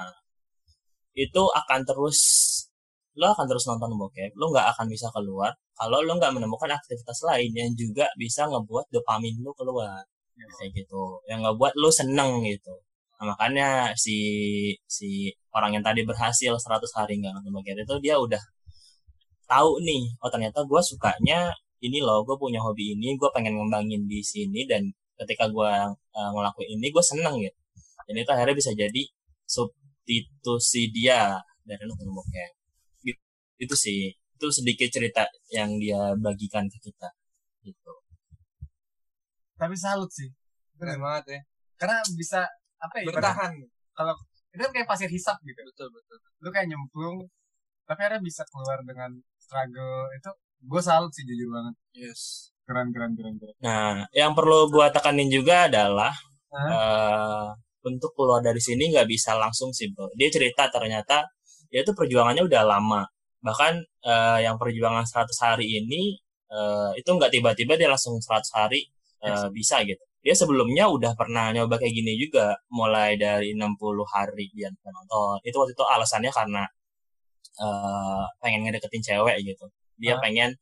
[1.18, 2.20] itu akan terus
[3.18, 7.26] lo akan terus nonton bokep, lo nggak akan bisa keluar kalau lo nggak menemukan aktivitas
[7.26, 10.06] lain yang juga bisa ngebuat dopamin lo keluar
[10.38, 10.46] ya.
[10.62, 12.74] kayak gitu, yang ngebuat lo seneng gitu.
[13.18, 14.18] Nah, makanya si
[14.86, 18.42] si orang yang tadi berhasil 100 hari nggak nonton bokep itu dia udah
[19.50, 21.50] tahu nih oh ternyata gue sukanya
[21.82, 26.30] ini loh gue punya hobi ini gue pengen ngembangin di sini dan ketika gue uh,
[26.36, 27.58] ngelakuin ini gue seneng gitu
[28.08, 29.02] dan itu akhirnya bisa jadi
[29.48, 29.87] substitusi
[30.94, 31.36] dia
[31.68, 32.52] dari nonton bokep
[33.04, 33.24] gitu.
[33.60, 34.00] itu sih
[34.38, 37.10] itu sedikit cerita yang dia bagikan ke kita
[37.66, 37.94] gitu.
[39.58, 40.30] Tapi salut sih
[40.78, 41.02] keren.
[41.02, 41.40] banget ya.
[41.82, 42.46] Karena bisa
[42.78, 43.54] apa ya bertahan.
[43.98, 44.14] kalau
[44.54, 45.60] itu kan kayak pasir hisap gitu.
[45.66, 46.18] Betul betul.
[46.46, 47.26] Lu kayak nyemplung
[47.90, 50.32] tapi akhirnya bisa keluar dengan struggle itu
[50.70, 51.76] gue salut sih jujur banget.
[51.98, 52.54] Yes.
[52.70, 53.56] Keren keren keren keren.
[53.66, 56.14] Nah yang perlu gue tekanin juga adalah
[56.54, 61.28] uh, untuk keluar dari sini nggak bisa langsung sih bro dia cerita ternyata
[61.72, 63.04] dia tuh perjuangannya udah lama.
[63.44, 63.74] Bahkan
[64.08, 66.18] uh, yang perjuangan 100 hari ini
[66.52, 68.88] uh, itu nggak tiba-tiba dia langsung 100 hari
[69.24, 69.52] uh, yes.
[69.52, 70.02] bisa gitu.
[70.24, 72.56] Dia sebelumnya udah pernah nyoba kayak gini juga.
[72.72, 75.40] Mulai dari 60 hari dia nonton.
[75.44, 76.64] Itu waktu itu alasannya karena
[77.62, 79.68] uh, pengen ngedeketin cewek gitu.
[80.00, 80.20] Dia uh.
[80.24, 80.56] pengen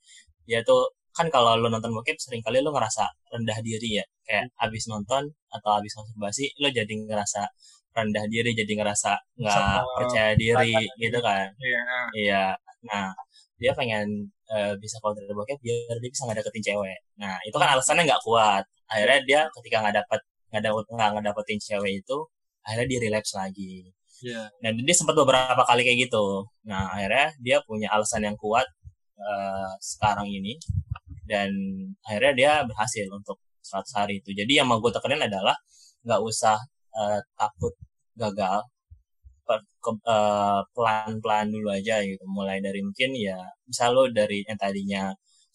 [0.46, 4.06] dia tuh kan kalau lo nonton bokep sering kali lo ngerasa rendah diri ya.
[4.28, 4.64] Kayak hmm.
[4.68, 7.42] abis nonton atau abis masturbasi lo jadi ngerasa
[7.96, 11.48] rendah diri jadi ngerasa nggak percaya diri gitu kan.
[11.56, 11.82] Iya
[12.20, 12.46] iya
[12.86, 13.16] nah
[13.56, 17.00] dia pengen uh, bisa kalau dari bokep biar dia bisa ngedeketin cewek.
[17.16, 18.68] Nah itu kan alasannya nggak kuat.
[18.92, 22.18] Akhirnya dia ketika nggak dapet nggak dapet nggak ngedapetin cewek itu
[22.68, 23.88] akhirnya dia relapse lagi.
[24.24, 24.48] Yeah.
[24.60, 26.52] Dan dia sempat beberapa kali kayak gitu.
[26.68, 28.68] Nah akhirnya dia punya alasan yang kuat
[29.20, 30.60] uh, sekarang ini
[31.30, 31.50] dan
[32.08, 34.30] akhirnya dia berhasil untuk 100 hari itu.
[34.34, 35.56] Jadi yang mau gue tekenin adalah
[36.06, 36.58] nggak usah
[36.96, 37.74] uh, takut
[38.18, 38.62] gagal,
[39.50, 42.24] uh, pelan-pelan dulu aja gitu.
[42.30, 45.04] Mulai dari mungkin ya bisa lo dari yang tadinya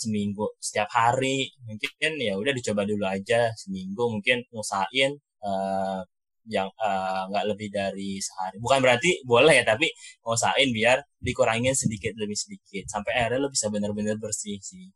[0.01, 5.13] seminggu setiap hari mungkin ya udah dicoba dulu aja seminggu mungkin ngusain
[5.45, 6.01] uh,
[6.49, 8.57] yang eh, nggak uh, lebih dari sehari.
[8.59, 9.87] Bukan berarti boleh ya, tapi
[10.27, 14.89] usahain biar dikurangin sedikit demi sedikit sampai akhirnya lo bisa benar-benar bersih sih.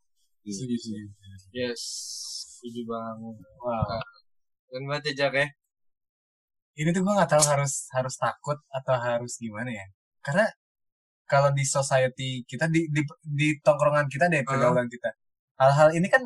[0.45, 0.93] Gitu.
[1.49, 1.81] Yes,
[2.61, 3.35] setuju banget.
[3.57, 4.01] Wow.
[4.69, 5.47] Dan baca Jack ya.
[6.75, 9.85] Ini tuh gue nggak tahu harus harus takut atau harus gimana ya.
[10.21, 10.45] Karena
[11.25, 14.91] kalau di society kita di di, di tongkrongan kita deh pergaulan uh.
[14.91, 15.09] kita,
[15.57, 16.21] hal-hal ini kan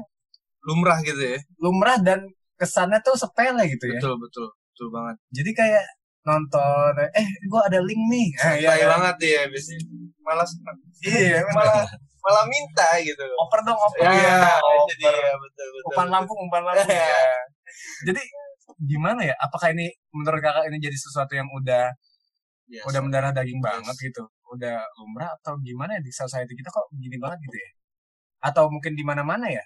[0.66, 1.40] lumrah gitu ya.
[1.62, 2.26] Lumrah dan
[2.58, 4.02] kesannya tuh sepele gitu ya.
[4.02, 5.86] Betul betul betul banget jadi kayak
[6.24, 9.66] nonton eh gue ada link nih nah, iya, iya banget ya abis
[10.24, 10.52] malas
[11.04, 11.84] iya malah
[12.30, 14.86] malah minta gitu oper dong oper Iya, oper.
[14.94, 15.88] jadi ya betul betul.
[15.90, 16.14] umpan betul.
[16.14, 17.18] Lampung umpan Lampung ya.
[18.06, 18.22] jadi
[18.86, 21.90] gimana ya apakah ini menurut kakak ini jadi sesuatu yang udah
[22.70, 22.86] Biasa.
[22.86, 27.18] udah mendarah daging banget gitu udah lumrah atau gimana ya di society kita kok gini
[27.18, 27.70] banget gitu ya
[28.46, 29.66] atau mungkin di mana-mana ya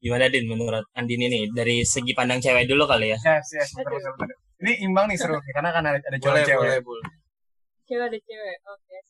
[0.00, 3.18] Gimana Din menurut Andini nih dari segi pandang cewek dulu kali ya?
[3.20, 4.36] yes yes betul, betul, betul.
[4.64, 7.04] ini imbang nih seru karena kan ada, ada cowok boleh cewek boleh boleh.
[7.84, 8.96] cewek ada cewek oke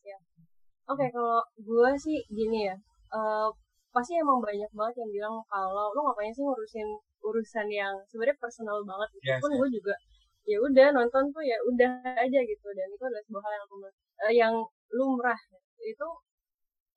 [0.91, 2.75] oke kalau gue sih gini ya
[3.17, 3.49] eh,
[3.95, 6.87] pasti emang banyak banget yang bilang kalau lu ngapain sih ngurusin
[7.21, 9.59] urusan yang sebenarnya personal banget Yes, pun yes.
[9.61, 9.95] gue juga
[10.49, 12.67] ya udah nonton tuh ya udah aja gitu.
[12.73, 13.93] Dan itu adalah sebuah hal yang lumrah,
[14.25, 14.53] eh, yang
[14.97, 15.39] lumrah
[15.85, 16.07] itu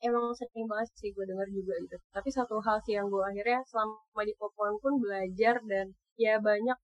[0.09, 1.96] emang sering banget sih gue dengar juga gitu.
[2.14, 6.78] Tapi satu hal sih yang gue akhirnya selama di popcorn pun belajar dan ya banyak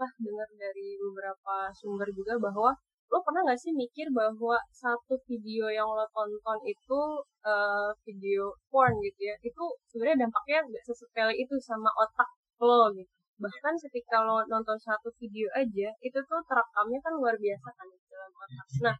[0.00, 2.72] lah dengar dari beberapa sumber juga bahwa
[3.10, 7.00] lo pernah nggak sih mikir bahwa satu video yang lo tonton itu
[7.42, 12.30] eh, video porn gitu ya itu sebenarnya dampaknya nggak sesepele itu sama otak
[12.62, 13.10] lo gitu.
[13.42, 17.98] Bahkan ketika lo nonton satu video aja itu tuh terekamnya kan luar biasa kan di
[18.06, 18.66] dalam otak.
[18.86, 18.96] Nah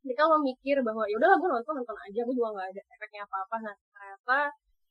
[0.00, 3.20] ketika lo mikir bahwa ya udahlah gue nonton nonton aja gue juga nggak ada efeknya
[3.26, 4.38] apa apa nah ternyata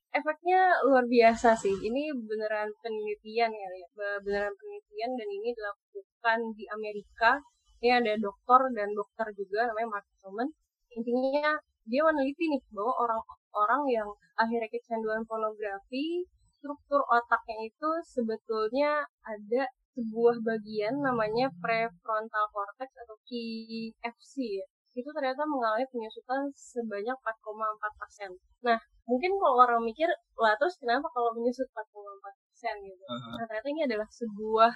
[0.09, 1.75] efeknya luar biasa sih.
[1.79, 3.67] Ini beneran penelitian ya.
[3.95, 7.39] Be- beneran penelitian dan ini dilakukan di Amerika
[7.79, 10.49] ini ada dokter dan dokter juga namanya Mark Solomon
[10.93, 11.55] intinya
[11.89, 16.27] dia meneliti nih bahwa orang-orang yang akhirnya kecanduan pornografi
[16.59, 19.63] struktur otaknya itu sebetulnya ada
[19.95, 28.29] sebuah bagian namanya prefrontal cortex atau PFC ya itu ternyata mengalami penyusutan sebanyak 4,4 persen.
[28.65, 33.05] Nah, mungkin kalau orang mikir, lah terus kenapa kalau menyusut 4,4 persen gitu?
[33.07, 34.71] Nah, ternyata ini adalah sebuah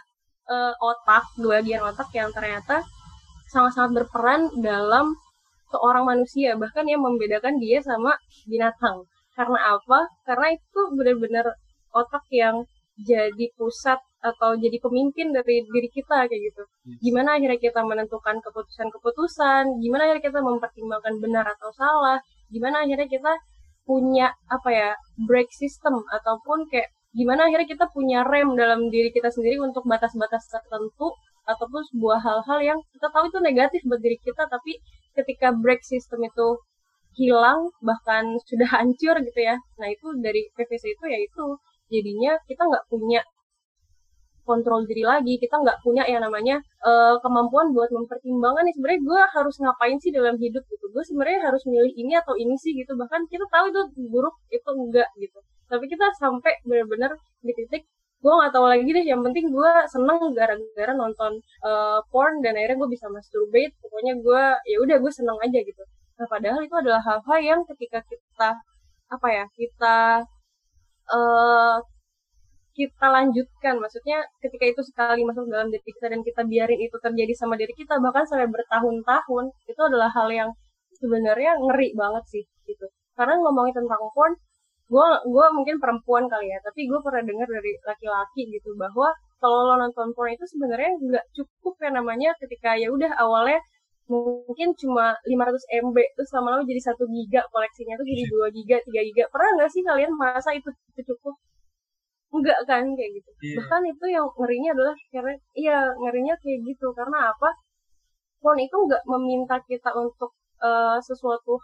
[0.49, 2.83] eh, otak, dua bagian otak yang ternyata
[3.53, 5.13] sangat-sangat berperan dalam
[5.69, 8.17] seorang manusia, bahkan yang membedakan dia sama
[8.49, 9.05] binatang.
[9.33, 9.99] Karena apa?
[10.25, 11.45] Karena itu benar-benar
[11.93, 16.63] otak yang jadi pusat atau jadi pemimpin dari diri kita kayak gitu.
[17.01, 22.21] Gimana akhirnya kita menentukan keputusan-keputusan, gimana akhirnya kita mempertimbangkan benar atau salah,
[22.53, 23.33] gimana akhirnya kita
[23.83, 24.89] punya apa ya
[25.27, 30.49] break system ataupun kayak gimana akhirnya kita punya rem dalam diri kita sendiri untuk batas-batas
[30.49, 31.13] tertentu
[31.45, 34.81] ataupun sebuah hal-hal yang kita tahu itu negatif buat diri kita tapi
[35.13, 36.47] ketika break system itu
[37.13, 41.45] hilang bahkan sudah hancur gitu ya nah itu dari PVC itu ya itu.
[41.93, 43.21] Jadinya kita nggak punya
[44.43, 49.21] kontrol diri lagi kita nggak punya yang namanya eh, kemampuan buat mempertimbangkan nih sebenarnya gue
[49.37, 50.85] harus ngapain sih dalam hidup gitu.
[50.89, 54.69] Gue sebenarnya harus milih ini atau ini sih gitu bahkan kita tahu itu buruk itu
[54.73, 55.39] enggak gitu
[55.73, 57.83] tapi kita sampai benar-benar di titik
[58.23, 61.31] gue nggak tahu lagi deh yang penting gue seneng gara-gara nonton
[61.67, 65.83] eh, porn dan akhirnya gue bisa masturbate pokoknya gue ya udah gue seneng aja gitu.
[66.21, 68.49] Nah padahal itu adalah hal-hal yang ketika kita
[69.11, 69.97] apa ya kita
[71.11, 71.77] eh
[72.73, 77.33] kita lanjutkan maksudnya ketika itu sekali masuk dalam diri kita dan kita biarin itu terjadi
[77.37, 80.49] sama diri kita bahkan sampai bertahun-tahun itu adalah hal yang
[80.97, 82.85] sebenarnya ngeri banget sih gitu.
[83.13, 84.33] Karena ngomongin tentang porn
[84.93, 89.09] gue gue mungkin perempuan kali ya tapi gue pernah dengar dari laki-laki gitu bahwa
[89.41, 93.57] kalau lo nonton porn itu sebenarnya nggak cukup ya namanya ketika ya udah awalnya
[94.11, 99.07] mungkin cuma 500 MB terus lama-lama jadi satu giga koleksinya tuh jadi 2 giga 3
[99.09, 99.23] giga.
[99.31, 101.35] Pernah nggak sih kalian merasa itu, itu cukup?
[102.35, 103.29] Enggak kan kayak gitu.
[103.39, 103.55] Iya.
[103.61, 106.87] bahkan itu yang ngerinya adalah karena iya ngerinya kayak gitu.
[106.91, 107.49] Karena apa?
[108.43, 111.63] Porn itu nggak meminta kita untuk eh, sesuatu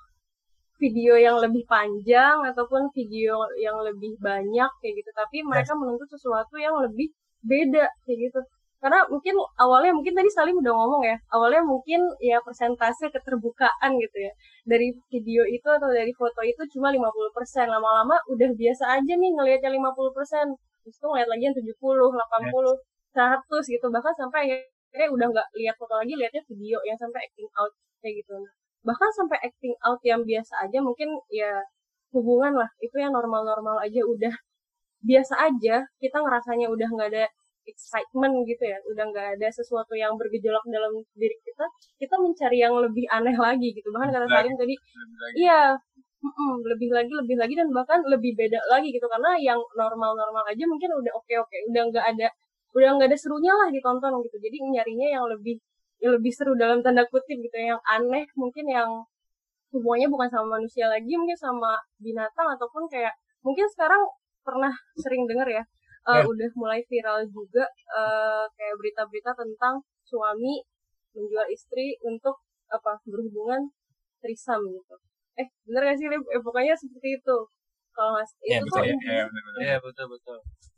[0.80, 5.12] video yang lebih panjang ataupun video yang lebih banyak kayak gitu.
[5.12, 7.12] Tapi mereka menuntut sesuatu yang lebih
[7.44, 8.40] beda kayak gitu.
[8.80, 14.18] Karena mungkin awalnya mungkin tadi Salim udah ngomong ya awalnya mungkin ya persentase keterbukaan gitu
[14.24, 14.32] ya.
[14.64, 19.76] Dari video itu atau dari foto itu cuma 50% lama-lama udah biasa aja nih ngelihatnya
[19.76, 20.56] 50%
[20.88, 22.80] terus tuh ngeliat lagi yang 70, 80,
[23.20, 23.86] 100 gitu.
[23.92, 28.24] Bahkan sampai akhirnya udah nggak lihat foto lagi lihatnya video yang sampai acting out kayak
[28.24, 28.34] gitu
[28.88, 31.52] bahkan sampai acting out yang biasa aja mungkin ya
[32.16, 34.34] hubungan lah itu yang normal-normal aja udah
[35.04, 37.26] biasa aja kita ngerasanya udah nggak ada
[37.70, 41.66] excitement gitu ya udah nggak ada sesuatu yang bergejolak dalam diri kita
[42.02, 43.88] kita mencari yang lebih aneh lagi gitu.
[43.94, 44.76] Bahkan kata Salim tadi
[45.38, 45.78] iya
[46.68, 49.06] lebih lagi lebih lagi dan bahkan lebih beda lagi gitu.
[49.08, 52.28] Karena yang normal-normal aja mungkin udah oke-oke udah nggak ada
[52.76, 54.38] udah nggak ada serunya lah ditonton gitu.
[54.42, 55.62] Jadi nyarinya yang lebih
[56.00, 58.90] lebih seru dalam tanda kutip gitu yang aneh mungkin yang
[59.76, 64.02] hubungannya bukan sama manusia lagi mungkin sama binatang ataupun kayak mungkin sekarang
[64.42, 65.64] pernah sering dengar ya
[66.08, 66.24] uh, Ya.
[66.26, 70.64] udah mulai viral juga uh, kayak berita-berita tentang suami
[71.14, 72.40] menjual istri untuk
[72.72, 73.70] apa berhubungan
[74.24, 74.96] trisam gitu
[75.38, 76.24] eh bener gak sih Lip?
[76.34, 77.38] Eh, pokoknya seperti itu
[77.94, 79.54] kalau mas Ya, itu betul, tuh ya, ya, benar.
[79.60, 80.38] Iya betul betul.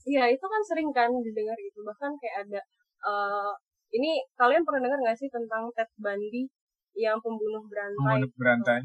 [0.10, 2.62] Iya itu kan sering kan didengar gitu bahkan kayak ada
[3.06, 3.52] eh
[3.92, 6.48] ini kalian pernah dengar nggak sih tentang Ted Bundy
[6.96, 8.20] yang pembunuh berantai?
[8.24, 8.82] Pembunuh berantai.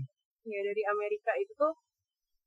[0.47, 1.75] ya dari Amerika itu tuh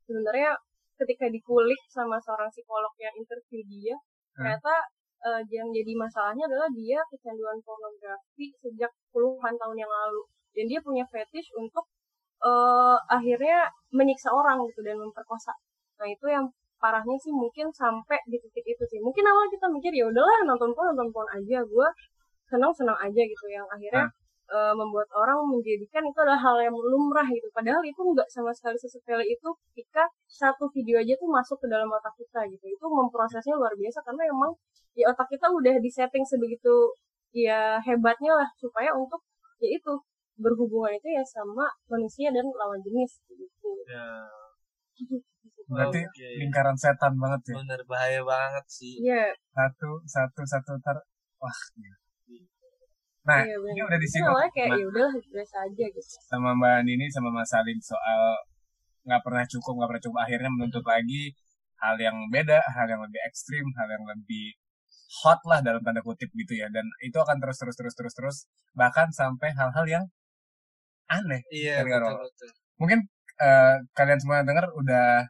[0.08, 0.56] sebenarnya
[0.96, 3.96] ketika dikulik sama seorang psikolog yang interview dia
[4.40, 4.56] Hmm.
[4.56, 4.74] ternyata
[5.20, 10.24] eh, yang jadi masalahnya adalah dia kecanduan pornografi sejak puluhan tahun yang lalu.
[10.56, 11.84] Dan dia punya fetish untuk
[12.40, 15.52] eh, akhirnya menyiksa orang gitu dan memperkosa.
[16.00, 16.48] Nah itu yang
[16.80, 19.00] parahnya sih mungkin sampai di titik itu sih.
[19.04, 21.60] Mungkin awal kita mikir ya udahlah nonton porn nonton porn aja.
[21.68, 21.88] Gue
[22.50, 24.10] senang senang aja gitu yang akhirnya
[24.50, 28.78] eh, membuat orang menjadikan itu adalah hal yang lumrah gitu padahal itu nggak sama sekali
[28.82, 33.54] sesepele itu ketika satu video aja tuh masuk ke dalam otak kita gitu itu memprosesnya
[33.56, 34.52] luar biasa karena emang
[34.98, 36.98] di otak kita udah disetting sebegitu
[37.32, 39.22] ya hebatnya lah supaya untuk
[39.62, 39.94] ya itu
[40.40, 44.06] berhubungan itu ya sama manusia dan lawan jenis gitu Ya.
[45.70, 46.28] Berarti Oke.
[46.42, 47.56] lingkaran setan banget ya.
[47.62, 49.06] Bener bahaya banget sih.
[49.06, 50.98] Iya, Satu, satu, satu ter.
[51.38, 51.60] Wah.
[53.28, 56.16] Nah, iya ini udah disinggung awalnya kayak sama, ya udahlah biasa aja gitu.
[56.32, 58.22] sama Mbak Nini sama Mas Salim soal
[59.04, 60.20] nggak pernah cukup, nggak pernah cukup.
[60.24, 61.24] Akhirnya menuntut lagi
[61.84, 64.56] hal yang beda, hal yang lebih ekstrim, hal yang lebih
[65.24, 66.72] hot lah dalam tanda kutip gitu ya.
[66.72, 68.38] Dan itu akan terus terus terus terus terus
[68.72, 70.06] bahkan sampai hal-hal yang
[71.12, 71.42] aneh.
[71.52, 72.50] Iya betul betul.
[72.80, 73.00] Mungkin
[73.42, 75.28] eh, kalian semua dengar udah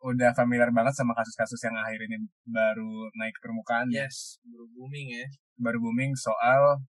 [0.00, 4.08] udah familiar banget sama kasus-kasus yang akhir ini baru naik ke permukaan ya.
[4.08, 5.26] Yes, baru booming ya.
[5.60, 6.80] baru booming soal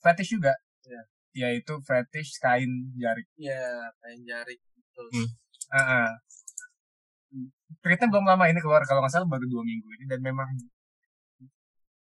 [0.00, 0.52] fetish juga
[0.86, 1.02] Ya.
[1.34, 5.06] yaitu fetish kain jarik Iya, kain jarik betul.
[5.12, 5.28] Hmm.
[5.68, 6.08] Ah, ah.
[7.82, 10.48] Tweetnya belum lama ini keluar kalau nggak salah baru dua minggu ini dan memang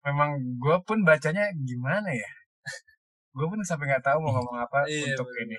[0.04, 0.30] memang
[0.60, 2.28] gue pun bacanya gimana ya
[3.38, 5.42] gue pun sampai nggak tahu mau ngomong apa Iya, untuk bener.
[5.48, 5.58] ini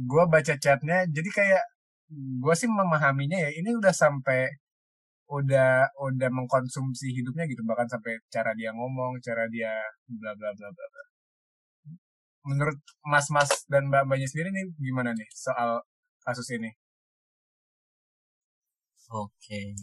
[0.00, 1.62] gue baca chatnya jadi kayak
[2.40, 4.48] gue sih memahaminya ya ini udah sampai
[5.30, 9.70] udah udah mengkonsumsi hidupnya gitu bahkan sampai cara dia ngomong cara dia
[10.10, 11.02] bla bla bla bla bla.
[12.50, 15.84] menurut mas-mas dan mbak-mbaknya sendiri nih gimana nih soal
[16.26, 16.70] kasus ini
[19.10, 19.74] Oke.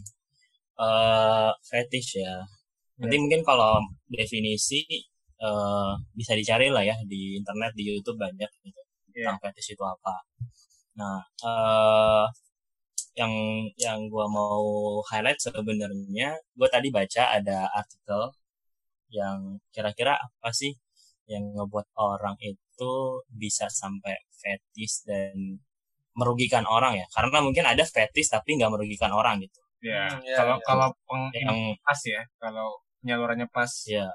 [0.80, 2.34] Eh fetish ya.
[2.98, 3.76] Nanti mungkin kalau
[4.08, 4.80] definisi
[5.38, 8.80] eh bisa dicari lah ya di internet, di YouTube banyak gitu.
[9.12, 9.36] Iya.
[9.36, 10.14] Tentang fetish itu apa.
[10.98, 12.26] Nah, eh
[13.20, 13.32] yang
[13.86, 14.62] yang gua mau
[15.10, 16.28] highlight sebenarnya
[16.58, 18.22] gua tadi baca ada artikel
[19.18, 19.38] yang
[19.74, 20.72] kira-kira apa sih
[21.32, 22.92] yang ngebuat orang itu
[23.42, 25.34] bisa sampai fetish dan
[26.18, 27.06] merugikan orang ya?
[27.16, 29.60] Karena mungkin ada fetish tapi nggak merugikan orang gitu.
[29.82, 30.66] Ya Hmm, kalau iya.
[30.68, 32.68] kalau peng- yang pas ya kalau
[33.02, 33.72] penyalurannya pas.
[33.88, 34.06] Ya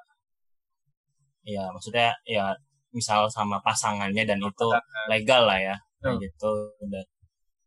[1.43, 2.55] ya maksudnya ya
[2.95, 4.67] misal sama pasangannya dan itu
[5.11, 6.13] legal lah ya Betul.
[6.23, 6.51] gitu.
[6.91, 7.05] Dan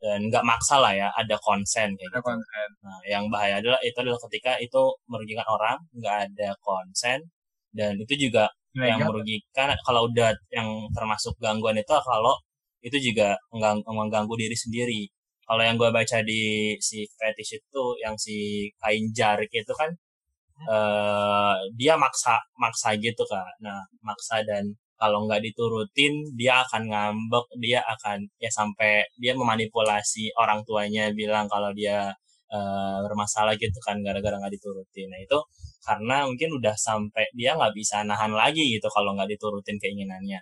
[0.06, 2.32] dan nggak maksa lah ya ada konsen kayak ada gitu.
[2.86, 7.18] nah yang bahaya adalah itu adalah ketika itu merugikan orang nggak ada konsen
[7.74, 9.08] dan itu juga yang Ilegal.
[9.08, 9.68] merugikan.
[9.86, 12.36] Kalau udah yang termasuk gangguan itu kalau
[12.84, 15.02] itu juga menggang- mengganggu diri sendiri.
[15.48, 19.90] Kalau yang gue baca di si fetish itu yang si kain jarik itu kan
[20.72, 23.48] eh dia maksa maksa gitu kak.
[23.64, 24.64] Nah maksa dan
[24.96, 31.46] kalau nggak diturutin dia akan ngambek dia akan ya sampai dia memanipulasi orang tuanya bilang
[31.52, 32.12] kalau dia
[32.52, 35.08] eh, bermasalah gitu kan gara-gara nggak diturutin.
[35.12, 35.38] Nah itu
[35.86, 40.40] karena mungkin udah sampai dia nggak bisa nahan lagi gitu kalau nggak diturutin keinginannya.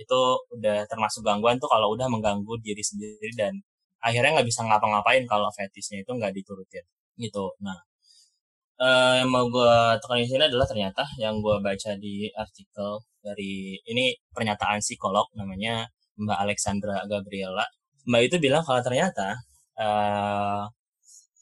[0.00, 3.52] Itu udah termasuk gangguan tuh kalau udah mengganggu diri sendiri dan
[4.00, 6.84] akhirnya nggak bisa ngapa-ngapain kalau fetishnya itu nggak diturutin
[7.20, 7.52] gitu.
[7.64, 7.78] Nah
[8.80, 13.76] eh, yang mau gue tekan di sini adalah ternyata yang gue baca di artikel dari
[13.88, 15.88] ini pernyataan psikolog namanya
[16.20, 17.64] Mbak Alexandra Gabriela.
[18.08, 19.36] Mbak itu bilang kalau ternyata
[19.76, 20.64] eh,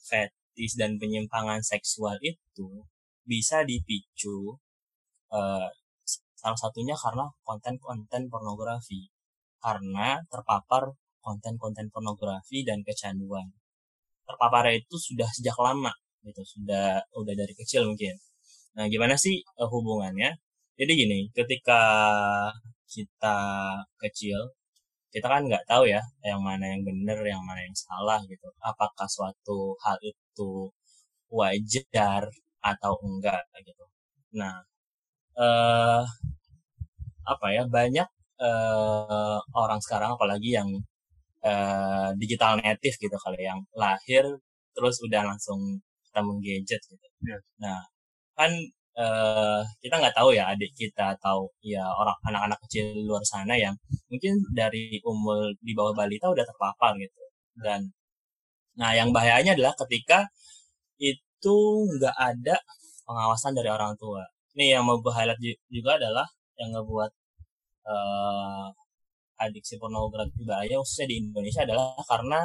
[0.07, 2.83] fetish dan penyimpangan seksual itu
[3.23, 4.59] bisa dipicu
[5.31, 5.69] eh,
[6.39, 9.11] salah satunya karena konten-konten pornografi.
[9.59, 13.51] Karena terpapar konten-konten pornografi dan kecanduan.
[14.23, 15.91] Terpapar itu sudah sejak lama
[16.23, 18.15] gitu sudah udah dari kecil mungkin.
[18.75, 20.35] Nah gimana sih eh, hubungannya
[20.79, 21.81] jadi gini ketika
[22.93, 23.37] kita
[24.01, 24.39] kecil
[25.13, 29.07] kita kan nggak tahu ya yang mana yang benar yang mana yang salah gitu apakah
[29.09, 30.51] suatu hal itu
[31.39, 32.23] wajar
[32.63, 33.85] atau enggak gitu
[34.39, 34.55] nah
[35.39, 36.03] eh
[37.33, 38.07] apa ya banyak
[38.41, 40.69] eh, orang sekarang apalagi yang
[41.45, 44.25] eh, digital native gitu kali yang lahir
[44.75, 45.59] terus udah langsung
[46.09, 47.07] ketemu gadget gitu.
[47.27, 47.37] Iya.
[47.63, 47.79] Nah
[48.39, 48.51] kan
[48.99, 53.75] eh, kita nggak tahu ya adik kita atau ya orang anak-anak kecil luar sana yang
[54.11, 57.21] mungkin dari umur di bawah balita udah terpapar gitu.
[57.63, 57.81] Dan
[58.79, 60.27] nah yang bahayanya adalah ketika
[60.99, 61.57] itu
[61.97, 62.55] nggak ada
[63.07, 64.23] pengawasan dari orang tua.
[64.55, 65.13] Ini yang mau gue
[65.71, 66.27] juga adalah
[66.59, 67.11] yang ngebuat
[67.87, 68.67] eh,
[69.39, 72.39] adiksi pornografi bahaya khususnya di Indonesia adalah karena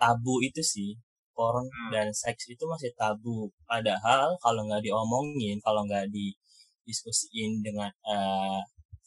[0.00, 0.96] tabu itu sih
[1.38, 1.90] porn Hmm.
[1.94, 3.38] dan seks itu masih tabu.
[3.70, 8.60] Padahal kalau nggak diomongin kalau nggak didiskusiin dengan eh,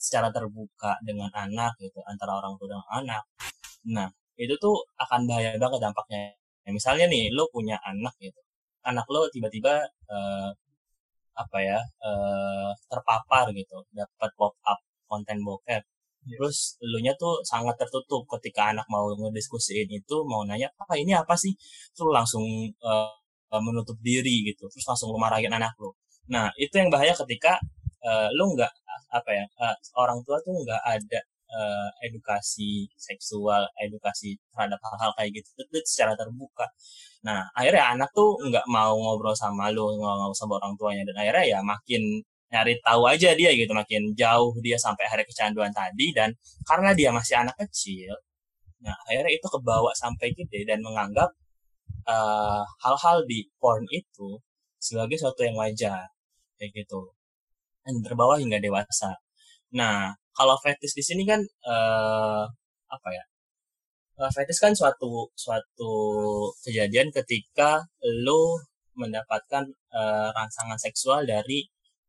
[0.06, 3.24] secara terbuka dengan anak gitu antara orang tua dan anak
[3.96, 4.08] nah
[4.44, 6.22] itu tuh akan bahaya banget dampaknya.
[6.66, 8.40] Nah, misalnya nih lo punya anak gitu
[8.90, 9.74] anak lo tiba-tiba
[10.14, 10.50] eh,
[11.44, 15.84] apa ya eh, terpapar gitu dapat pop up konten bokep
[16.22, 16.38] Yes.
[16.38, 21.34] terus elunya tuh sangat tertutup ketika anak mau ngediskusiin itu mau nanya apa ini apa
[21.34, 21.54] sih?
[22.00, 23.12] Lu langsung eh,
[23.60, 25.98] menutup diri gitu terus langsung lu marahin anak lo
[26.32, 27.60] nah itu yang bahaya ketika
[28.06, 28.72] eh, lu nggak
[29.12, 31.20] apa ya eh, orang tua tuh nggak ada
[31.52, 36.66] eh, edukasi seksual edukasi terhadap hal-hal kayak gitu itu secara terbuka.
[37.28, 41.16] Nah akhirnya anak tuh nggak mau ngobrol sama lu nggak ngobrol sama orang tuanya dan
[41.22, 42.02] akhirnya ya makin
[42.52, 46.30] nyari tahu aja dia gitu makin jauh dia sampai akhirnya kecanduan tadi dan
[46.68, 48.12] karena dia masih anak kecil
[48.84, 51.30] nah akhirnya itu kebawa sampai gede dan menganggap
[52.08, 54.42] eh, hal-hal di porn itu
[54.82, 56.10] sebagai sesuatu yang wajar
[56.58, 57.14] kayak gitu.
[57.86, 59.18] Dan terbawa hingga dewasa.
[59.78, 62.44] Nah kalau fetish di sini kan eh,
[62.90, 63.24] apa ya
[64.22, 65.94] Eh, fetish kan suatu suatu
[66.64, 67.82] kejadian ketika
[68.26, 68.62] lo
[68.94, 69.66] mendapatkan
[69.98, 71.66] eh, rangsangan seksual dari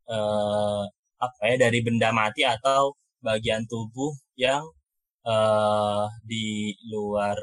[0.09, 0.83] eh,
[1.23, 4.63] apa ya dari benda mati atau bagian tubuh yang
[5.27, 7.39] eh, di luar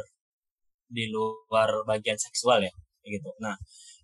[0.89, 2.73] di luar bagian seksual ya
[3.05, 3.29] gitu.
[3.43, 3.55] Nah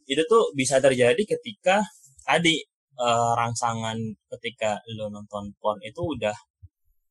[0.06, 1.82] itu tuh bisa terjadi ketika
[2.26, 2.62] tadi
[3.00, 3.98] eh, rangsangan
[4.38, 6.36] ketika lo nonton porn itu udah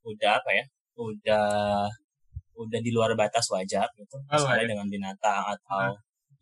[0.04, 0.64] udah apa ya
[1.00, 1.46] udah
[2.54, 5.90] udah di luar batas wajar gitu Oh, misalnya dengan binatang atau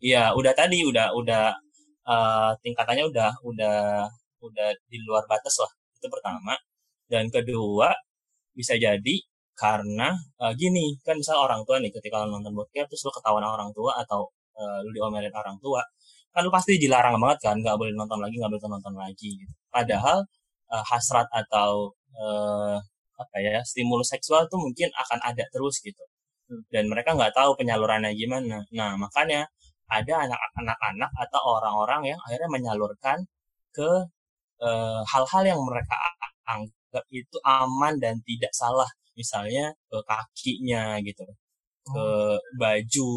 [0.03, 1.45] iya udah tadi udah udah
[2.05, 3.77] eh, tingkatannya udah udah
[4.43, 6.53] udah di luar batas lah itu pertama.
[7.07, 7.91] Dan kedua
[8.53, 9.15] bisa jadi
[9.53, 13.45] karena eh, gini kan misal orang tua nih ketika lo nonton bokep terus lo ketahuan
[13.45, 15.81] orang tua atau eh, lo diomelin orang tua
[16.33, 19.53] kan lo pasti dilarang banget kan nggak boleh nonton lagi nggak boleh nonton lagi gitu.
[19.69, 20.25] Padahal
[20.73, 22.77] eh, hasrat atau eh,
[23.13, 26.01] apa ya stimulus seksual tuh mungkin akan ada terus gitu.
[26.73, 28.65] Dan mereka nggak tahu penyalurannya gimana.
[28.73, 29.45] Nah makanya
[29.89, 30.25] ada
[30.57, 33.17] anak-anak atau orang-orang yang akhirnya menyalurkan
[33.75, 34.09] ke
[34.63, 35.95] eh, hal-hal yang mereka
[36.47, 38.89] anggap itu aman dan tidak salah.
[39.13, 41.25] Misalnya ke kakinya gitu
[41.83, 42.05] ke
[42.55, 43.13] baju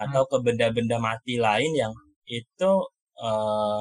[0.00, 1.92] atau ke benda-benda mati lain yang
[2.26, 2.72] itu
[3.20, 3.80] eh,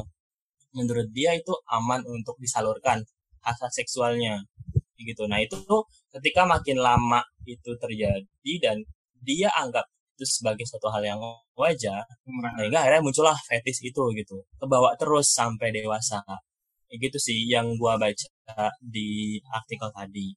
[0.78, 3.02] menurut dia itu aman untuk disalurkan
[3.42, 4.44] hasrat seksualnya.
[5.00, 5.24] Gitu.
[5.32, 8.78] Nah itu tuh ketika makin lama itu terjadi dan
[9.24, 9.88] dia anggap
[10.20, 11.20] itu sebagai suatu hal yang
[11.56, 12.04] wajar
[12.60, 14.44] sehingga akhirnya muncullah fetis itu gitu.
[14.60, 16.20] Kebawa terus sampai dewasa
[16.90, 18.28] Kayak gitu sih yang gua baca
[18.82, 20.34] di artikel tadi.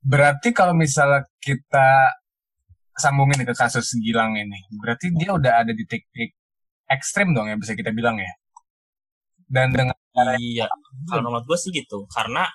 [0.00, 2.16] Berarti kalau misalnya kita
[2.96, 6.32] sambungin ke kasus Gilang ini, berarti dia udah ada di titik
[6.88, 8.32] ekstrim dong ya bisa kita bilang ya.
[9.44, 9.94] Dan dengan
[10.40, 10.64] iya.
[11.08, 12.48] Kalau menurut gue sih gitu karena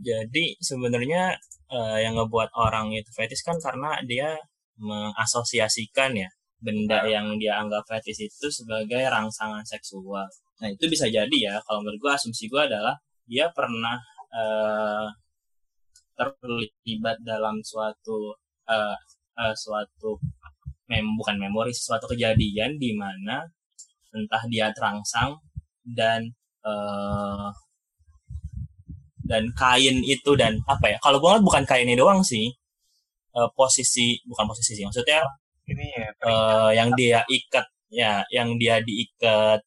[0.00, 1.36] jadi sebenarnya
[1.68, 4.32] eh, yang ngebuat orang itu fetis kan karena dia
[4.78, 10.26] mengasosiasikan ya benda yang dia anggap fetis itu sebagai rangsangan seksual.
[10.58, 12.98] Nah itu bisa jadi ya kalau menurut gue asumsi gue adalah
[13.30, 13.96] dia pernah
[14.34, 15.06] eh,
[16.18, 18.34] terlibat dalam suatu
[18.66, 18.96] eh,
[19.38, 20.18] eh, suatu
[20.90, 23.44] mem bukan memori suatu kejadian di mana
[24.16, 25.38] entah dia terangsang
[25.84, 26.26] dan
[26.66, 27.48] eh,
[29.28, 32.48] dan kain itu dan apa ya kalau gue bukan kainnya doang sih
[33.36, 35.22] eh, posisi bukan posisi sih maksudnya
[35.68, 39.60] ini ya, eh, yang dia ikat ya yang dia diikat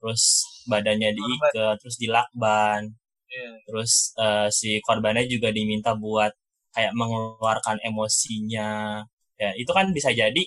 [0.00, 0.22] terus
[0.68, 2.92] badannya diikat terus dilakban.
[3.26, 3.50] Iya.
[3.66, 6.30] terus eh, si korbannya juga diminta buat
[6.74, 9.02] kayak mengeluarkan emosinya.
[9.36, 10.42] Ya itu kan bisa jadi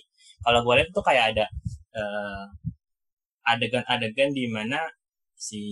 [0.46, 1.46] kalau gue lihat itu kayak ada
[1.94, 2.44] eh,
[3.52, 4.80] adegan-adegan di mana
[5.36, 5.64] si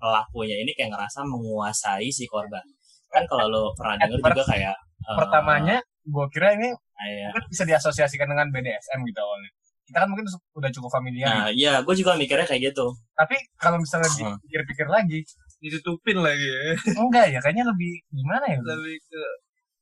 [0.00, 2.64] pelakunya ini kayak ngerasa menguasai si korban.
[3.12, 7.64] Kan kalau lo pernah denger juga kayak eh, pertamanya gue kira ini kayak mungkin bisa
[7.66, 9.50] diasosiasikan dengan BDSM gitu awalnya.
[9.82, 11.26] Kita kan mungkin udah cukup familiar.
[11.26, 14.38] nah iya gue juga mikirnya kayak gitu Tapi kalau misalnya Hmm.
[14.38, 15.18] dipikir-pikir lagi,
[15.58, 16.62] ditutupin lagi ya
[16.96, 18.58] enggak ya, kayaknya lebih gimana ya?
[18.62, 19.22] lebih ke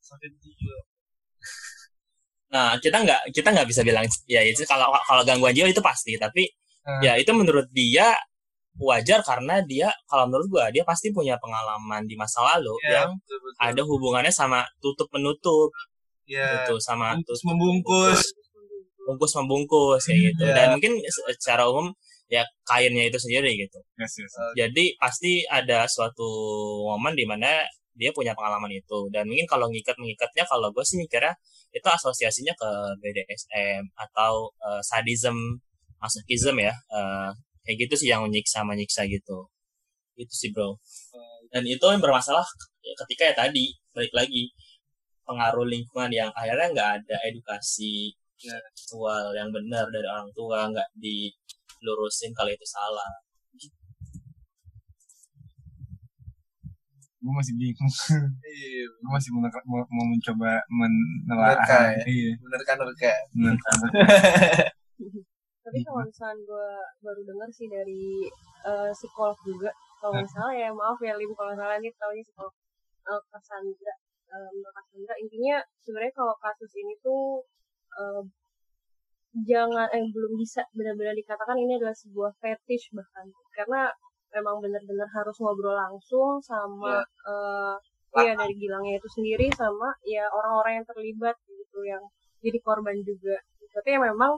[0.00, 0.78] sakit jiwa
[2.50, 6.16] Nah, kita nggak kita nggak bisa bilang ya itu kalau kalau gangguan jiwa itu pasti,
[6.18, 6.48] tapi
[6.80, 6.96] Hmm.
[7.04, 8.16] Ya itu menurut dia
[8.80, 13.20] wajar karena dia kalau menurut gua dia pasti punya pengalaman di masa lalu Ya, yang
[13.20, 13.60] betul, betul.
[13.60, 15.68] ada hubungannya sama tutup menutup
[16.30, 18.20] ya gitu sama bungkus tutup membungkus.
[19.02, 20.42] Bungkus membungkus kayak gitu.
[20.46, 20.54] Ya.
[20.54, 21.90] dan mungkin se- secara umum
[22.30, 23.82] ya kainnya itu sendiri gitu.
[23.98, 24.32] Yes, yes.
[24.54, 26.30] jadi pasti ada suatu
[26.86, 27.66] momen di mana
[27.98, 29.10] dia punya pengalaman itu.
[29.10, 31.34] Dan mungkin kalau ngikat mengikatnya kalau gue sih mikirnya
[31.74, 32.70] itu asosiasinya ke
[33.02, 35.58] BDSM atau eh, sadism
[35.98, 36.70] masochism ya.
[36.70, 37.30] Eh,
[37.66, 39.50] kayak gitu sih yang menyiksa menyiksa gitu.
[40.14, 40.78] Itu sih bro.
[41.50, 42.46] Dan itu yang bermasalah
[43.04, 44.54] ketika ya tadi balik lagi
[45.30, 48.10] pengaruh lingkungan yang akhirnya nggak ada edukasi
[48.40, 48.56] Ya.
[48.72, 53.04] seksual yang benar dari orang tua nggak dilurusin kalau itu salah
[57.20, 57.92] Gue masih bingung.
[58.48, 61.52] iya Gue masih mau, mau, mau mencoba menelaah.
[61.52, 62.00] Menerka ya?
[62.08, 62.32] Iya.
[62.40, 63.12] bener kan menerka.
[65.68, 66.68] Tapi kalau misalnya gue
[67.04, 68.24] baru dengar sih dari
[68.64, 69.68] eh, psikolog juga,
[70.00, 72.56] kalau nggak salah ya maaf ya Lim kalau salah nih tahunya psikolog
[73.04, 73.92] uh, Cassandra,
[74.34, 75.14] eh, Mbak Cassandra.
[75.22, 77.42] Intinya sebenarnya kalau kasus ini tuh
[77.98, 78.22] eh,
[79.46, 83.26] jangan eh belum bisa benar-benar dikatakan ini adalah sebuah fetish bahkan.
[83.54, 83.90] Karena
[84.30, 87.76] memang benar-benar harus ngobrol langsung sama eh
[88.26, 92.02] ya dari Gilangnya itu sendiri sama ya orang-orang yang terlibat gitu yang
[92.42, 93.36] jadi korban juga.
[93.70, 94.32] Tapi ya memang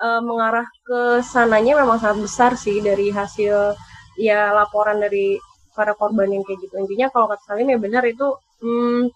[0.00, 3.76] eh, mengarah ke sananya memang sangat besar sih dari hasil
[4.20, 5.36] ya laporan dari
[5.76, 6.74] para korban yang kayak gitu.
[6.80, 8.26] Intinya kalau kata Salim ya benar itu
[8.64, 9.08] hmm,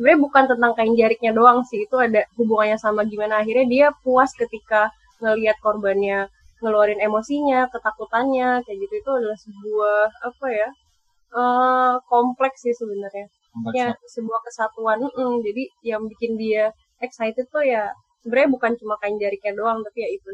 [0.00, 4.32] sebenarnya bukan tentang kain jariknya doang sih itu ada hubungannya sama gimana akhirnya dia puas
[4.32, 4.88] ketika
[5.20, 6.24] ngelihat korbannya
[6.64, 10.68] ngeluarin emosinya ketakutannya kayak gitu itu adalah sebuah apa ya
[11.36, 13.28] eh kompleks sih sebenarnya
[13.76, 16.72] ya sebuah kesatuan mm, jadi yang bikin dia
[17.04, 17.92] excited tuh ya
[18.24, 20.30] sebenarnya bukan cuma kain jariknya doang tapi ya itu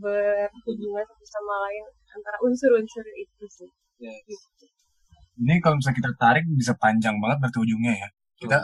[0.00, 1.84] berhubungan satu sama lain
[2.16, 3.68] antara unsur-unsur itu sih
[4.00, 4.16] Ya.
[4.24, 4.64] gitu.
[5.44, 8.08] Ini kalau misalnya kita tarik bisa panjang banget berarti ujungnya ya.
[8.40, 8.58] Kita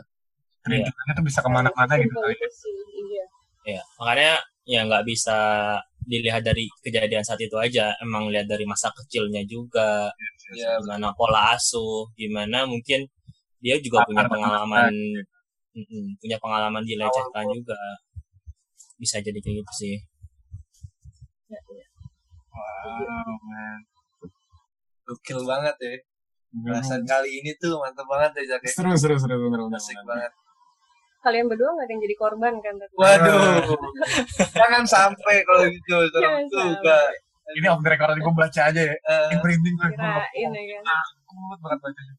[0.66, 2.10] kerindukannya tuh bisa ke mana-mana gitu.
[2.10, 2.34] kali.
[2.34, 2.74] itu sih
[3.06, 3.24] iya
[3.66, 4.32] ya makanya
[4.66, 5.38] ya nggak bisa
[6.06, 10.10] dilihat dari kejadian saat itu aja emang lihat dari masa kecilnya juga
[10.54, 13.06] ya gimana pola asuh gimana mungkin
[13.62, 14.94] dia juga punya Latar pengalaman
[15.76, 17.78] Mm-mm, punya pengalaman dilecehkan juga
[18.96, 19.96] bisa jadi kayak gitu sih
[21.46, 21.86] Ya, iya.
[22.50, 23.78] Wow, man.
[25.06, 25.94] gokil banget ya
[26.66, 28.72] bahasan kali ini tuh mantep banget ya Jack ya.
[28.74, 30.06] Seru, seru, seru, bener, bener, asik bener.
[30.10, 30.32] banget
[31.26, 33.66] kalian berdua nggak ada yang jadi korban kan tapi waduh
[34.58, 36.98] jangan sampai kalau gitu serem juga
[37.48, 38.90] Ini off the record gue baca aja ya.
[38.90, 39.88] Eh, Ini merinding gue.
[39.88, 42.14] kirain ya kan Takut banget bacanya.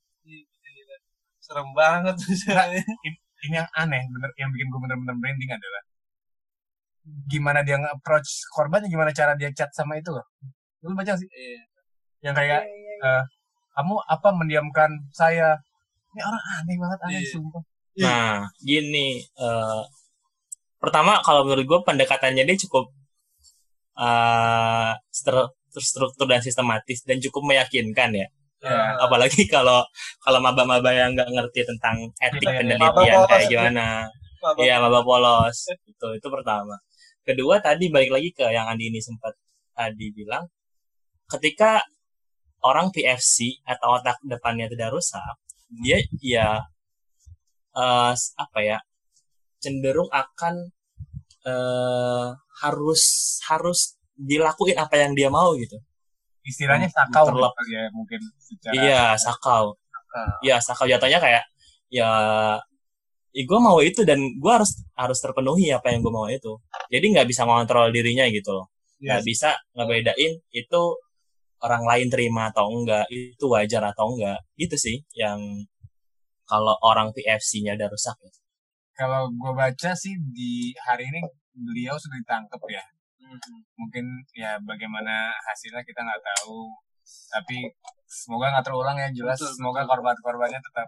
[1.37, 2.83] serem banget misalnya
[3.37, 5.83] Ini yang aneh, bener, yang bikin gue bener-bener merinding adalah
[7.25, 10.23] gimana dia nge-approach korbannya, gimana cara dia chat sama itu loh.
[10.79, 11.23] Lu baca sih?
[11.29, 11.61] Iya.
[12.21, 13.15] Yang kayak, Iya, iya, iya.
[13.73, 15.55] kamu apa mendiamkan saya?
[16.11, 17.31] Ini orang aneh banget, aneh Iya.
[17.31, 17.63] sumpah.
[18.05, 19.81] Nah gini eh,
[20.77, 22.93] pertama kalau menurut gue pendekatannya dia cukup
[23.97, 28.27] eh, stru- terstruktur dan sistematis dan cukup meyakinkan ya
[28.57, 28.97] Ya.
[28.97, 29.85] apalagi kalau
[30.17, 32.57] kalau maba-maba yang nggak ngerti tentang etik Iya, iya.
[32.57, 33.85] penelitian kayak gimana
[34.57, 35.57] Iya, maba polos.
[35.85, 36.73] Itu itu pertama.
[37.21, 39.37] Kedua tadi balik lagi ke yang Andi ini sempat
[39.73, 40.49] tadi bilang
[41.29, 41.85] ketika
[42.65, 45.37] orang PFC atau otak depannya tidak rusak,
[45.81, 46.65] dia ya
[47.77, 48.77] eh, apa ya?
[49.57, 50.69] cenderung akan
[51.47, 52.27] eh
[52.61, 53.01] harus
[53.49, 53.79] harus
[54.13, 55.77] dilakuin apa yang dia mau gitu.
[56.45, 57.53] Istilahnya sakau Terlep.
[57.53, 59.75] kali ya mungkin secara Iya, sakau.
[60.45, 61.43] Iya, sakau jatuhnya kayak
[61.93, 62.09] ya
[63.33, 66.57] ya gue mau itu dan gue harus harus terpenuhi apa yang gue mau itu.
[66.89, 68.67] Jadi nggak bisa ngontrol dirinya gitu loh.
[68.97, 69.27] Nggak Yes.
[69.27, 70.81] bisa ngebedain itu
[71.61, 74.41] orang lain terima atau enggak, itu wajar atau enggak.
[74.57, 75.37] Gitu sih yang
[76.47, 78.31] kalau orang PFC-nya udah rusak ya.
[78.95, 81.21] Kalau gue baca sih di hari ini
[81.53, 82.81] beliau sudah ditangkap ya.
[83.21, 83.57] Mhm.
[83.77, 86.71] Mungkin ya bagaimana hasilnya kita nggak tahu.
[87.29, 87.67] Tapi
[88.07, 89.37] semoga nggak terulang ya jelas.
[89.37, 90.87] Betul, semoga korban-korbannya tetap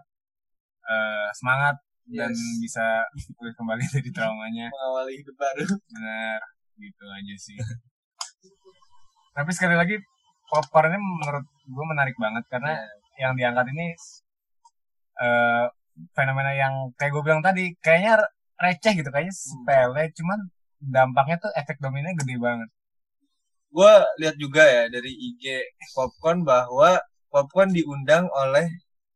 [0.84, 1.76] eh, semangat
[2.10, 2.58] dan Yes.
[2.58, 2.86] bisa
[3.38, 4.66] pulih kembali dari traumanya.
[4.66, 6.40] mengawali hidup baru Benar,
[6.74, 7.58] gitu aja sih.
[9.30, 9.94] Tapi sekali lagi
[10.50, 12.74] popcorn ini menurut gue menarik banget karena
[13.16, 13.94] yang diangkat ini
[15.20, 15.66] eh
[16.16, 18.24] fenomena yang kayak gue bilang tadi kayaknya
[18.56, 20.38] receh gitu kayaknya sepele cuman
[20.80, 22.70] dampaknya tuh efek dominanya gede banget
[23.70, 23.92] gue
[24.24, 25.44] lihat juga ya dari IG
[25.92, 26.98] Popcorn bahwa
[27.28, 28.66] Popcorn diundang oleh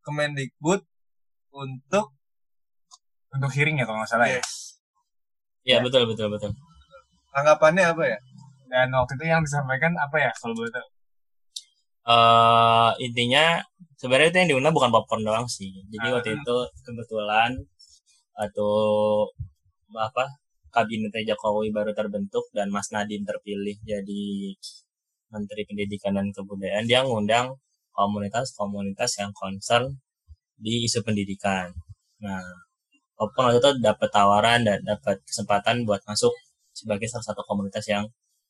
[0.04, 0.84] Kemendikbud
[1.56, 2.12] untuk
[3.32, 4.64] untuk hearing ya kalau nggak salah ya yes.
[5.64, 6.52] Ya betul betul betul.
[7.32, 8.18] anggapannya apa ya
[8.68, 10.88] Dan waktu itu yang disampaikan apa ya kalau boleh tahu?
[12.04, 13.44] Eh intinya
[14.00, 15.72] sebenarnya itu yang diundang bukan popcorn doang sih.
[15.92, 16.12] Jadi Ah.
[16.20, 17.50] waktu itu kebetulan
[18.36, 18.72] atau
[19.94, 20.24] apa
[20.74, 24.24] kabinetnya Jokowi baru terbentuk dan Mas Nadiem terpilih jadi
[25.32, 27.54] Menteri Pendidikan dan Kebudayaan dia ngundang
[27.94, 29.86] komunitas-komunitas yang concern
[30.58, 31.70] di isu pendidikan.
[32.22, 32.42] Nah,
[33.14, 36.34] Popcorn waktu itu dapat tawaran dan dapat kesempatan buat masuk
[36.74, 38.04] sebagai salah satu komunitas yang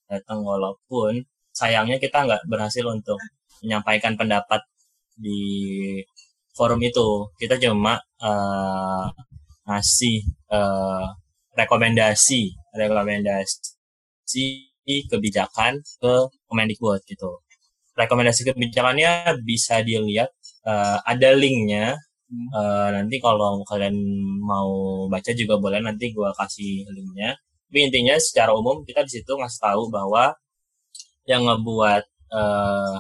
[0.09, 1.20] datang walaupun
[1.52, 3.20] sayangnya kita nggak berhasil untuk
[3.64, 4.60] menyampaikan pendapat
[5.16, 5.40] di
[6.56, 7.28] forum itu.
[7.40, 9.04] Kita cuma eh,
[9.66, 10.16] ngasih
[10.52, 11.04] eh,
[11.58, 12.42] rekomendasi,
[12.76, 14.46] rekomendasi
[15.10, 16.14] kebijakan ke
[16.48, 17.30] Kemendikbud gitu.
[17.94, 20.30] Rekomendasi kebijakannya bisa dilihat
[20.66, 21.96] eh, ada linknya.
[22.34, 23.94] Eh, nanti kalau kalian
[24.42, 27.36] mau baca juga boleh nanti gua kasih linknya.
[27.70, 30.34] Tapi intinya secara umum kita di situ ngasih tahu bahwa
[31.30, 32.02] yang ngebuat
[32.34, 32.96] eh,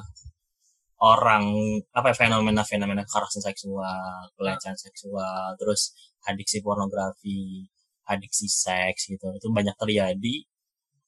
[1.04, 1.44] orang
[1.92, 5.92] apa ya, fenomena-fenomena kekerasan seksual, pelecehan seksual, terus
[6.24, 7.68] adiksi pornografi,
[8.08, 9.26] adiksi seks gitu.
[9.36, 10.34] Itu banyak terjadi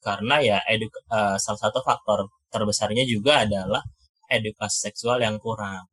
[0.05, 3.82] karena ya eduk eh, salah satu faktor terbesarnya juga adalah
[4.30, 5.88] edukasi seksual yang kurang.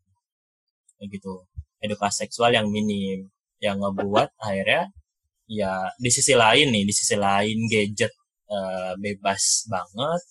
[1.00, 1.48] Gitu.
[1.84, 3.28] Edukasi seksual yang minim
[3.64, 4.92] yang ngebuat akhirnya
[5.48, 8.12] ya di sisi lain nih di sisi lain gadget
[8.52, 10.22] eh, bebas banget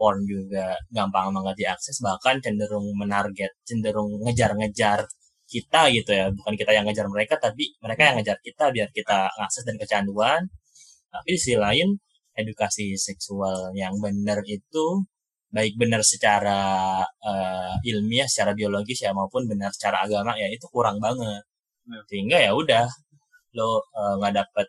[0.00, 5.04] porn juga gampang banget diakses bahkan cenderung menarget cenderung ngejar-ngejar
[5.50, 6.26] kita gitu ya.
[6.32, 10.40] Bukan kita yang ngejar mereka tapi mereka yang ngejar kita biar kita akses dan kecanduan.
[11.12, 11.88] Tapi di sisi lain
[12.38, 15.04] edukasi seksual yang benar itu
[15.50, 16.60] baik benar secara
[17.02, 21.42] eh, ilmiah secara biologis ya maupun benar secara agama ya itu kurang banget.
[21.88, 22.02] Hmm.
[22.10, 22.86] sehingga ya udah
[23.58, 24.66] lo eh, nggak dapet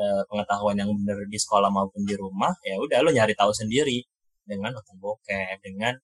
[0.00, 4.02] eh, pengetahuan yang benar di sekolah maupun di rumah ya udah lo nyari tahu sendiri
[4.48, 5.94] dengan nonton bokep dengan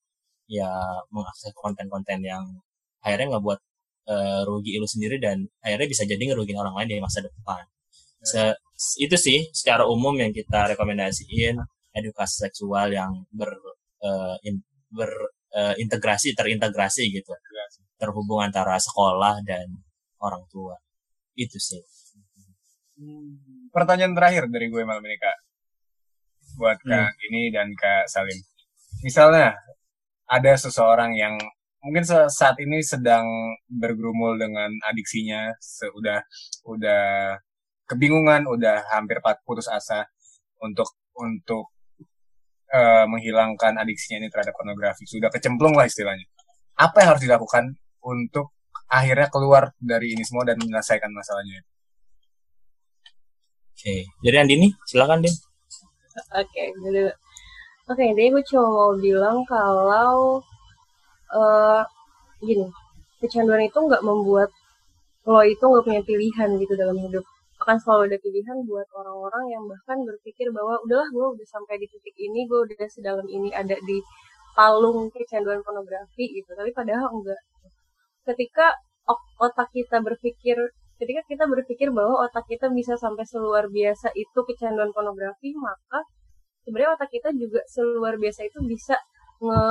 [0.51, 0.71] ya
[1.15, 2.45] mengakses konten-konten yang
[3.05, 3.61] akhirnya ngebuat
[4.11, 7.63] eh, rugi lu sendiri dan akhirnya bisa jadi ngerugiin orang lain di masa depan.
[8.25, 8.59] Se-
[9.01, 11.57] itu sih secara umum yang kita rekomendasiin
[11.95, 13.51] edukasi seksual yang ber
[14.03, 17.33] eh, in- berintegrasi terintegrasi gitu.
[18.01, 19.67] Terhubung antara sekolah dan
[20.19, 20.77] orang tua.
[21.37, 21.81] Itu sih.
[23.73, 25.37] Pertanyaan terakhir dari gue malam ini kak,
[26.61, 28.37] buat kak ini dan kak Salim.
[29.01, 29.57] Misalnya
[30.29, 31.41] ada seseorang yang
[31.81, 33.25] mungkin saat ini sedang
[33.73, 36.21] bergumul dengan adiksinya, sudah
[36.69, 37.41] udah
[37.89, 40.05] kebingungan, udah hampir putus asa
[40.61, 41.73] untuk untuk
[42.69, 46.29] eh, menghilangkan adiksinya ini terhadap pornografi, sudah kecemplung lah istilahnya.
[46.77, 47.65] Apa yang harus dilakukan
[48.05, 48.53] untuk
[48.93, 51.65] akhirnya keluar dari ini semua dan menyelesaikan masalahnya?
[53.81, 55.33] oke jadi Andini silakan Din
[56.19, 57.05] Oke, dulu.
[57.91, 60.43] Oke, intinya gue cuma mau bilang kalau
[61.41, 61.83] eh
[62.49, 62.67] gini,
[63.21, 64.51] kecanduan itu nggak membuat
[65.33, 67.25] lo itu nggak punya pilihan gitu dalam hidup.
[67.63, 71.87] Akan selalu ada pilihan buat orang-orang yang bahkan berpikir bahwa udahlah gue udah sampai di
[71.93, 73.99] titik ini, gue udah sedalam ini ada di
[74.59, 76.51] palung kecanduan pornografi gitu.
[76.59, 77.41] Tapi padahal enggak.
[78.29, 78.67] Ketika
[79.13, 80.57] ot- otak kita berpikir
[81.01, 86.05] ketika kita berpikir bahwa otak kita bisa sampai seluar biasa itu kecanduan pornografi, maka
[86.63, 89.01] sebenarnya otak kita juga seluar biasa itu bisa
[89.41, 89.65] nge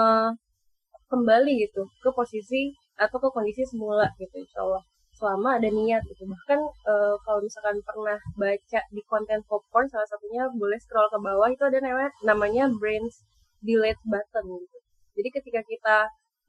[1.10, 4.84] kembali gitu ke posisi atau ke kondisi semula gitu insya Allah.
[5.14, 6.26] Selama ada niat gitu.
[6.26, 11.50] Bahkan eh, kalau misalkan pernah baca di konten popcorn salah satunya boleh scroll ke bawah
[11.50, 13.22] itu ada namanya namanya brains
[13.62, 14.78] delete button gitu.
[15.20, 15.98] Jadi ketika kita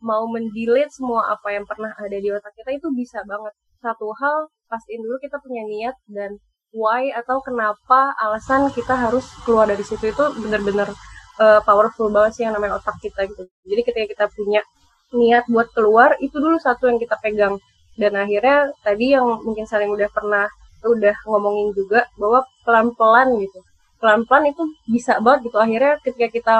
[0.00, 3.52] mau mendelete semua apa yang pernah ada di otak kita itu bisa banget.
[3.80, 6.38] Satu hal pastiin dulu kita punya niat dan
[6.70, 10.94] why atau kenapa alasan kita harus keluar dari situ itu benar-benar
[11.42, 13.50] uh, powerful banget sih yang namanya otak kita gitu.
[13.66, 14.62] Jadi ketika kita punya
[15.10, 17.58] niat buat keluar itu dulu satu yang kita pegang
[17.98, 20.46] dan akhirnya tadi yang mungkin saling udah pernah
[20.86, 23.60] udah ngomongin juga bahwa pelan-pelan gitu
[24.01, 25.59] pelan-pelan itu bisa banget gitu.
[25.61, 26.55] Akhirnya ketika kita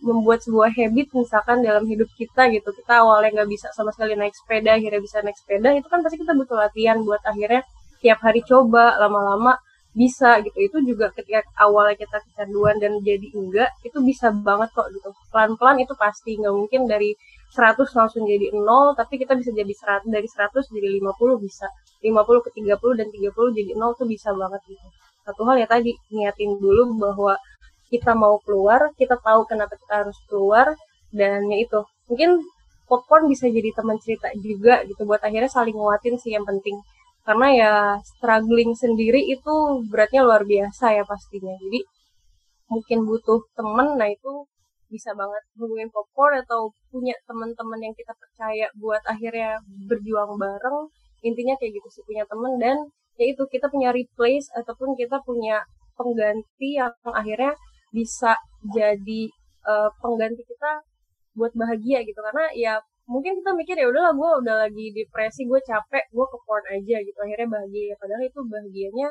[0.00, 4.32] membuat sebuah habit misalkan dalam hidup kita gitu kita awalnya nggak bisa sama sekali naik
[4.32, 7.62] sepeda akhirnya bisa naik sepeda itu kan pasti kita butuh latihan buat akhirnya
[8.00, 9.60] tiap hari coba lama-lama
[9.92, 10.56] bisa gitu.
[10.56, 15.12] Itu juga ketika awalnya kita kecanduan dan jadi enggak itu bisa banget kok gitu.
[15.28, 17.12] Pelan-pelan itu pasti nggak mungkin dari
[17.52, 19.72] 100 langsung jadi 0 tapi kita bisa jadi
[20.06, 21.68] 100 dari 100 jadi 50 bisa.
[22.00, 24.99] 50 ke 30 dan 30 jadi 0 tuh bisa banget gitu
[25.30, 27.38] satu hal ya tadi niatin dulu bahwa
[27.90, 30.66] kita mau keluar kita tahu kenapa kita harus keluar
[31.10, 31.80] dan ya itu.
[32.10, 32.30] Mungkin
[32.86, 36.78] popcorn bisa jadi teman cerita juga gitu buat akhirnya saling nguatin sih yang penting.
[37.26, 37.72] Karena ya
[38.02, 39.54] struggling sendiri itu
[39.90, 41.54] beratnya luar biasa ya pastinya.
[41.58, 41.80] Jadi
[42.70, 44.46] mungkin butuh temen nah itu
[44.90, 50.90] bisa banget hubungin popcorn atau punya teman-teman yang kita percaya buat akhirnya berjuang bareng.
[51.22, 52.76] Intinya kayak gitu sih punya temen dan
[53.20, 55.60] ya itu kita punya replace ataupun kita punya
[55.92, 57.52] pengganti yang akhirnya
[57.92, 58.32] bisa
[58.64, 59.22] jadi
[59.68, 60.80] uh, pengganti kita
[61.36, 62.16] buat bahagia gitu.
[62.16, 66.38] Karena ya mungkin kita mikir ya udahlah gue udah lagi depresi gue capek gue ke
[66.48, 67.18] porn aja gitu.
[67.20, 67.92] Akhirnya bahagia.
[68.00, 69.08] Padahal itu bahagianya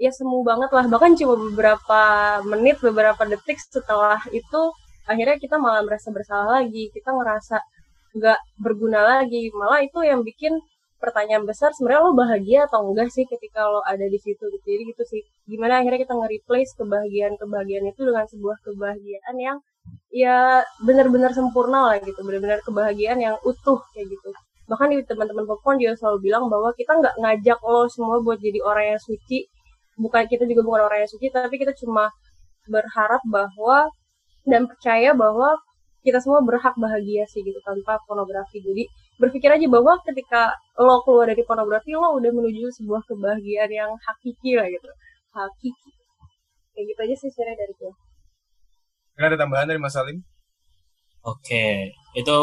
[0.00, 0.84] ya semu banget lah.
[0.88, 2.02] Bahkan cuma beberapa
[2.48, 4.62] menit beberapa detik setelah itu
[5.04, 6.88] akhirnya kita malah merasa bersalah lagi.
[6.96, 7.60] Kita ngerasa
[8.16, 9.52] nggak berguna lagi.
[9.52, 10.56] Malah itu yang bikin
[11.02, 14.82] pertanyaan besar sebenarnya lo bahagia atau enggak sih ketika lo ada di situ gitu jadi
[14.94, 15.20] gitu sih?
[15.50, 19.56] Gimana akhirnya kita nge-replace kebahagiaan kebahagiaan itu dengan sebuah kebahagiaan yang
[20.14, 22.20] ya benar-benar sempurna lah gitu.
[22.24, 24.30] Benar-benar kebahagiaan yang utuh kayak gitu.
[24.70, 28.60] Bahkan di teman-teman popcorn juga selalu bilang bahwa kita nggak ngajak lo semua buat jadi
[28.64, 29.44] orang yang suci.
[30.00, 32.10] Bukan kita juga bukan orang yang suci tapi kita cuma
[32.66, 33.92] berharap bahwa
[34.48, 35.56] dan percaya bahwa
[36.04, 38.60] kita semua berhak bahagia sih gitu tanpa pornografi.
[38.60, 38.84] Jadi
[39.18, 44.58] berpikir aja bahwa ketika lo keluar dari pornografi lo udah menuju sebuah kebahagiaan yang hakiki
[44.58, 44.88] lah gitu.
[45.34, 45.90] Hakiki.
[46.74, 47.92] Kayak gitu aja sih sebenarnya dari gue.
[49.14, 50.18] Ada tambahan dari Mas Salim?
[51.24, 52.36] Oke itu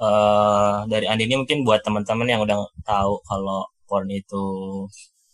[0.00, 4.44] uh, dari Andi ini mungkin buat teman-teman yang udah tahu kalau porn itu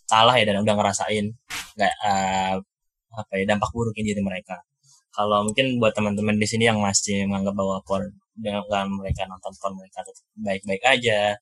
[0.05, 1.25] salah ya dan udah ngerasain
[1.73, 2.55] nggak uh,
[3.13, 4.61] apa ya dampak buruk di diri mereka.
[5.13, 9.77] Kalau mungkin buat teman-teman di sini yang masih menganggap bahwa porn dengan mereka nonton porn
[9.77, 11.37] mereka tetap baik-baik aja.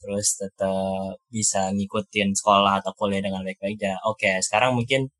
[0.00, 3.98] Terus tetap bisa ngikutin sekolah atau kuliah dengan baik-baik aja.
[4.06, 5.10] Oke sekarang mungkin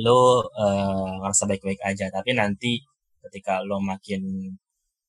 [0.00, 2.08] lo uh, ngerasa baik-baik aja.
[2.08, 2.80] Tapi nanti
[3.22, 4.22] ketika lo makin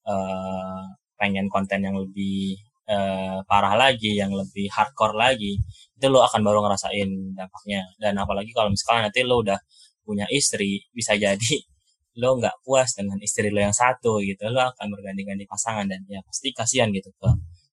[0.08, 0.84] uh,
[1.16, 2.60] pengen konten yang lebih
[2.90, 5.56] uh, parah lagi yang lebih hardcore lagi
[5.96, 7.82] itu lo akan baru ngerasain dampaknya.
[8.02, 9.60] Dan apalagi kalau misalnya nanti lo udah
[10.04, 11.73] punya istri bisa jadi
[12.22, 16.22] lo nggak puas dengan istri lo yang satu gitu lo akan berganti-ganti pasangan dan ya
[16.22, 17.30] pasti kasihan gitu ke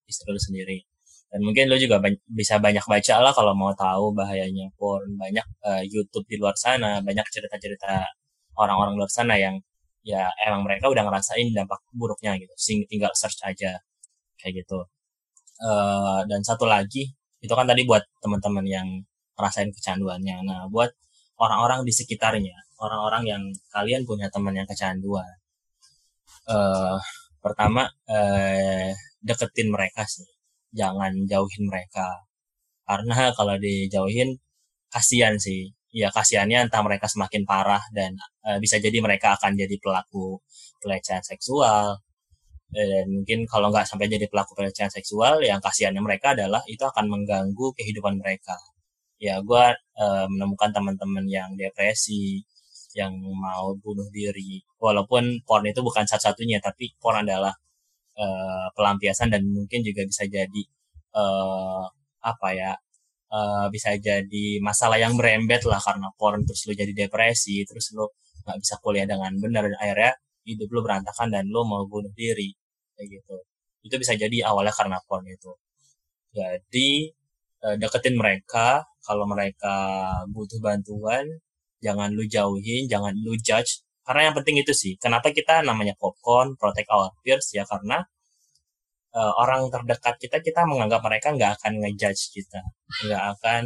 [0.09, 0.79] istri lo sendiri.
[1.31, 5.83] Dan mungkin lo juga bisa banyak baca lah kalau mau tahu bahayanya porn banyak uh,
[5.87, 8.03] YouTube di luar sana banyak cerita-cerita
[8.59, 9.57] orang-orang luar sana yang
[10.03, 13.79] ya emang mereka udah ngerasain dampak buruknya gitu sing tinggal search aja
[14.41, 14.89] kayak gitu.
[15.61, 17.13] Uh, dan satu lagi
[17.45, 18.89] itu kan tadi buat teman-teman yang
[19.37, 20.37] ngerasain kecanduannya.
[20.45, 20.93] Nah buat
[21.41, 25.29] orang-orang di sekitarnya orang-orang yang kalian punya teman yang kecanduan.
[26.49, 26.97] Uh,
[27.45, 30.27] pertama uh, deketin mereka sih.
[30.73, 32.25] Jangan jauhin mereka.
[32.89, 34.41] Karena kalau dijauhin
[34.91, 35.71] kasihan sih.
[35.91, 38.15] Ya kasihannya entah mereka semakin parah dan
[38.47, 40.39] uh, bisa jadi mereka akan jadi pelaku
[40.81, 41.99] pelecehan seksual.
[42.71, 47.11] Dan mungkin kalau nggak sampai jadi pelaku pelecehan seksual yang kasihannya mereka adalah itu akan
[47.11, 48.55] mengganggu kehidupan mereka.
[49.19, 49.65] Ya gue
[49.99, 52.47] uh, menemukan teman-teman yang depresi
[52.99, 54.63] yang mau bunuh diri.
[54.81, 57.55] Walaupun porn itu bukan satu-satunya tapi porn adalah
[58.19, 60.63] uh, pelampiasan dan mungkin juga bisa jadi
[61.15, 61.85] uh,
[62.21, 62.73] apa ya
[63.33, 68.17] uh, bisa jadi masalah yang merembet lah karena porn terus lo jadi depresi terus lo
[68.47, 70.13] nggak bisa kuliah dengan benar dan akhirnya
[70.49, 72.51] hidup lo berantakan dan lo mau bunuh diri
[72.97, 73.37] kayak gitu.
[73.87, 75.53] Itu bisa jadi awalnya karena porn itu.
[76.31, 77.11] Jadi
[77.61, 79.77] deketin mereka kalau mereka
[80.33, 81.29] butuh bantuan
[81.85, 83.85] jangan lu jauhin, jangan lu judge.
[84.07, 88.03] Karena yang penting itu sih, kenapa kita namanya popcorn, protect our peers ya karena
[89.15, 92.61] uh, orang terdekat kita kita menganggap mereka nggak akan ngejudge kita,
[93.07, 93.63] nggak akan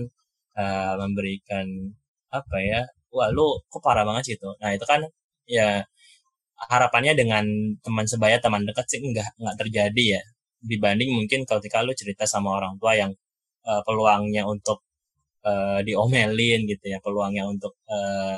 [0.58, 1.66] uh, memberikan
[2.32, 2.80] apa ya,
[3.14, 4.52] wah lu kok parah banget gitu.
[4.60, 5.00] Nah itu kan
[5.48, 5.84] ya
[6.70, 7.44] harapannya dengan
[7.84, 10.22] teman sebaya, teman dekat sih nggak nggak terjadi ya.
[10.64, 13.12] Dibanding mungkin ketika lu cerita sama orang tua yang
[13.68, 14.83] uh, peluangnya untuk
[15.44, 18.36] uh, diomelin gitu ya peluangnya untuk uh,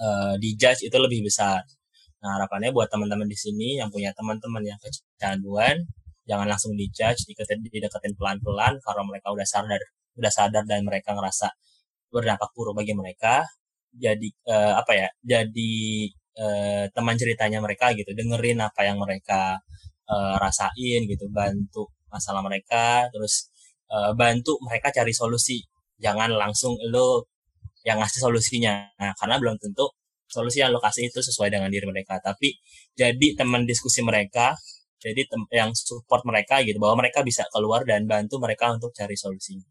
[0.00, 1.62] uh, dijudge itu lebih besar.
[2.22, 5.84] Nah harapannya buat teman-teman di sini yang punya teman-teman yang kecanduan
[6.26, 9.78] jangan langsung dijudge, dideketin, dideketin pelan-pelan karena mereka udah sadar,
[10.18, 11.54] udah sadar dan mereka ngerasa
[12.10, 13.46] berdampak buruk bagi mereka.
[13.94, 15.08] Jadi uh, apa ya?
[15.22, 19.56] Jadi uh, teman ceritanya mereka gitu, dengerin apa yang mereka
[20.10, 23.48] uh, rasain gitu, bantu masalah mereka, terus
[23.88, 25.62] uh, bantu mereka cari solusi
[26.00, 27.28] jangan langsung lo
[27.86, 28.90] yang ngasih solusinya.
[28.98, 29.86] Nah, karena belum tentu
[30.26, 32.18] solusi yang lo kasih itu sesuai dengan diri mereka.
[32.18, 32.58] Tapi
[32.98, 34.58] jadi teman diskusi mereka
[34.96, 39.14] jadi tem- yang support mereka gitu bahwa mereka bisa keluar dan bantu mereka untuk cari
[39.14, 39.64] solusinya.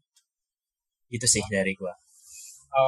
[1.12, 1.92] Itu sih dari gua.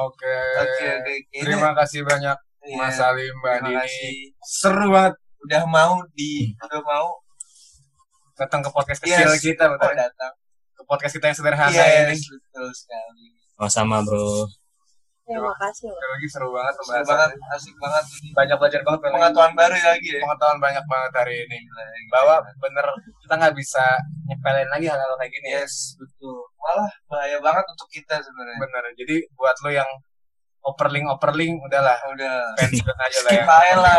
[0.07, 0.25] Oke.
[0.25, 0.93] Okay.
[0.97, 1.13] oke.
[1.29, 2.77] Okay, terima kasih banyak yeah.
[2.79, 4.33] Mas Salim Mbak Dini.
[4.41, 5.15] seru banget.
[5.39, 6.65] Udah mau di hmm.
[6.67, 7.07] udah mau
[8.35, 9.43] datang ke podcast kecil yes.
[9.43, 9.91] kita betul.
[9.91, 10.33] oh, datang
[10.89, 12.41] podcast kita yang sederhana yes, ini.
[12.41, 13.25] Betul sekali.
[13.53, 14.49] Sama-sama, Bro.
[15.29, 15.93] Ya, makasih loh.
[15.93, 18.29] Sekali lagi seru banget Seru banget, asik banget ini.
[18.33, 18.99] Banyak belajar banget.
[19.05, 20.21] Pengetahuan baru ya lagi ya.
[20.25, 21.57] Pengetahuan banyak banget hari ini.
[22.09, 22.85] Bahwa bener
[23.21, 23.85] kita nggak bisa
[24.25, 25.61] nyepelin lagi hal-hal kayak gini ya.
[25.61, 26.49] Yes, betul.
[26.57, 28.57] Malah bahaya banget untuk kita sebenarnya.
[28.57, 28.83] Bener.
[28.97, 29.89] Jadi buat lo yang
[30.59, 33.43] operling operling udahlah Udah pensiun aja lah ya.
[33.45, 33.97] Skip aja lah.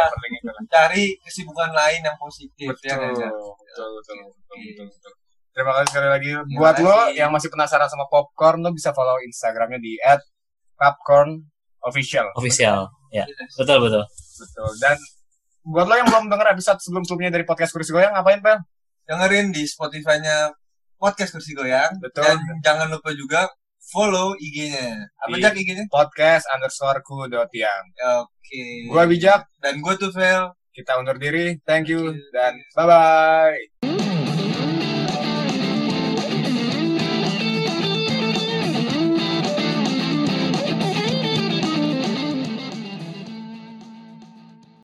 [0.66, 2.90] Cari kesibukan lain yang positif Betul.
[2.90, 4.18] ya kan, Betul, betul, betul, betul,
[4.50, 4.66] Oke.
[4.66, 5.12] betul, betul.
[5.50, 6.30] Terima kasih sekali lagi.
[6.54, 7.18] Buat lo kasih.
[7.18, 9.98] yang masih penasaran sama popcorn, lo bisa follow Instagramnya di
[10.78, 12.32] @popcornofficial.
[12.34, 12.88] Official.
[13.10, 13.58] Ya, Yes.
[13.58, 14.04] betul betul.
[14.38, 14.70] Betul.
[14.78, 14.96] Dan
[15.66, 18.58] buat lo yang belum denger episode sebelum-sebelumnya dari podcast Kursi Goyang, ngapain, Pel?
[19.04, 20.54] Dengerin di Spotify-nya
[20.94, 22.22] podcast kursi goyang Betul.
[22.22, 23.48] dan jangan lupa juga
[23.90, 25.02] follow IG-nya.
[25.18, 25.88] Apa Jak IG-nya?
[25.90, 27.82] Podcast underscore ku dot yang.
[28.22, 28.86] Oke.
[28.86, 30.54] Gua bijak, dan gue tuh Vel.
[30.70, 31.58] kita undur diri.
[31.66, 32.30] Thank you, Thank you.
[32.30, 33.89] dan bye-bye.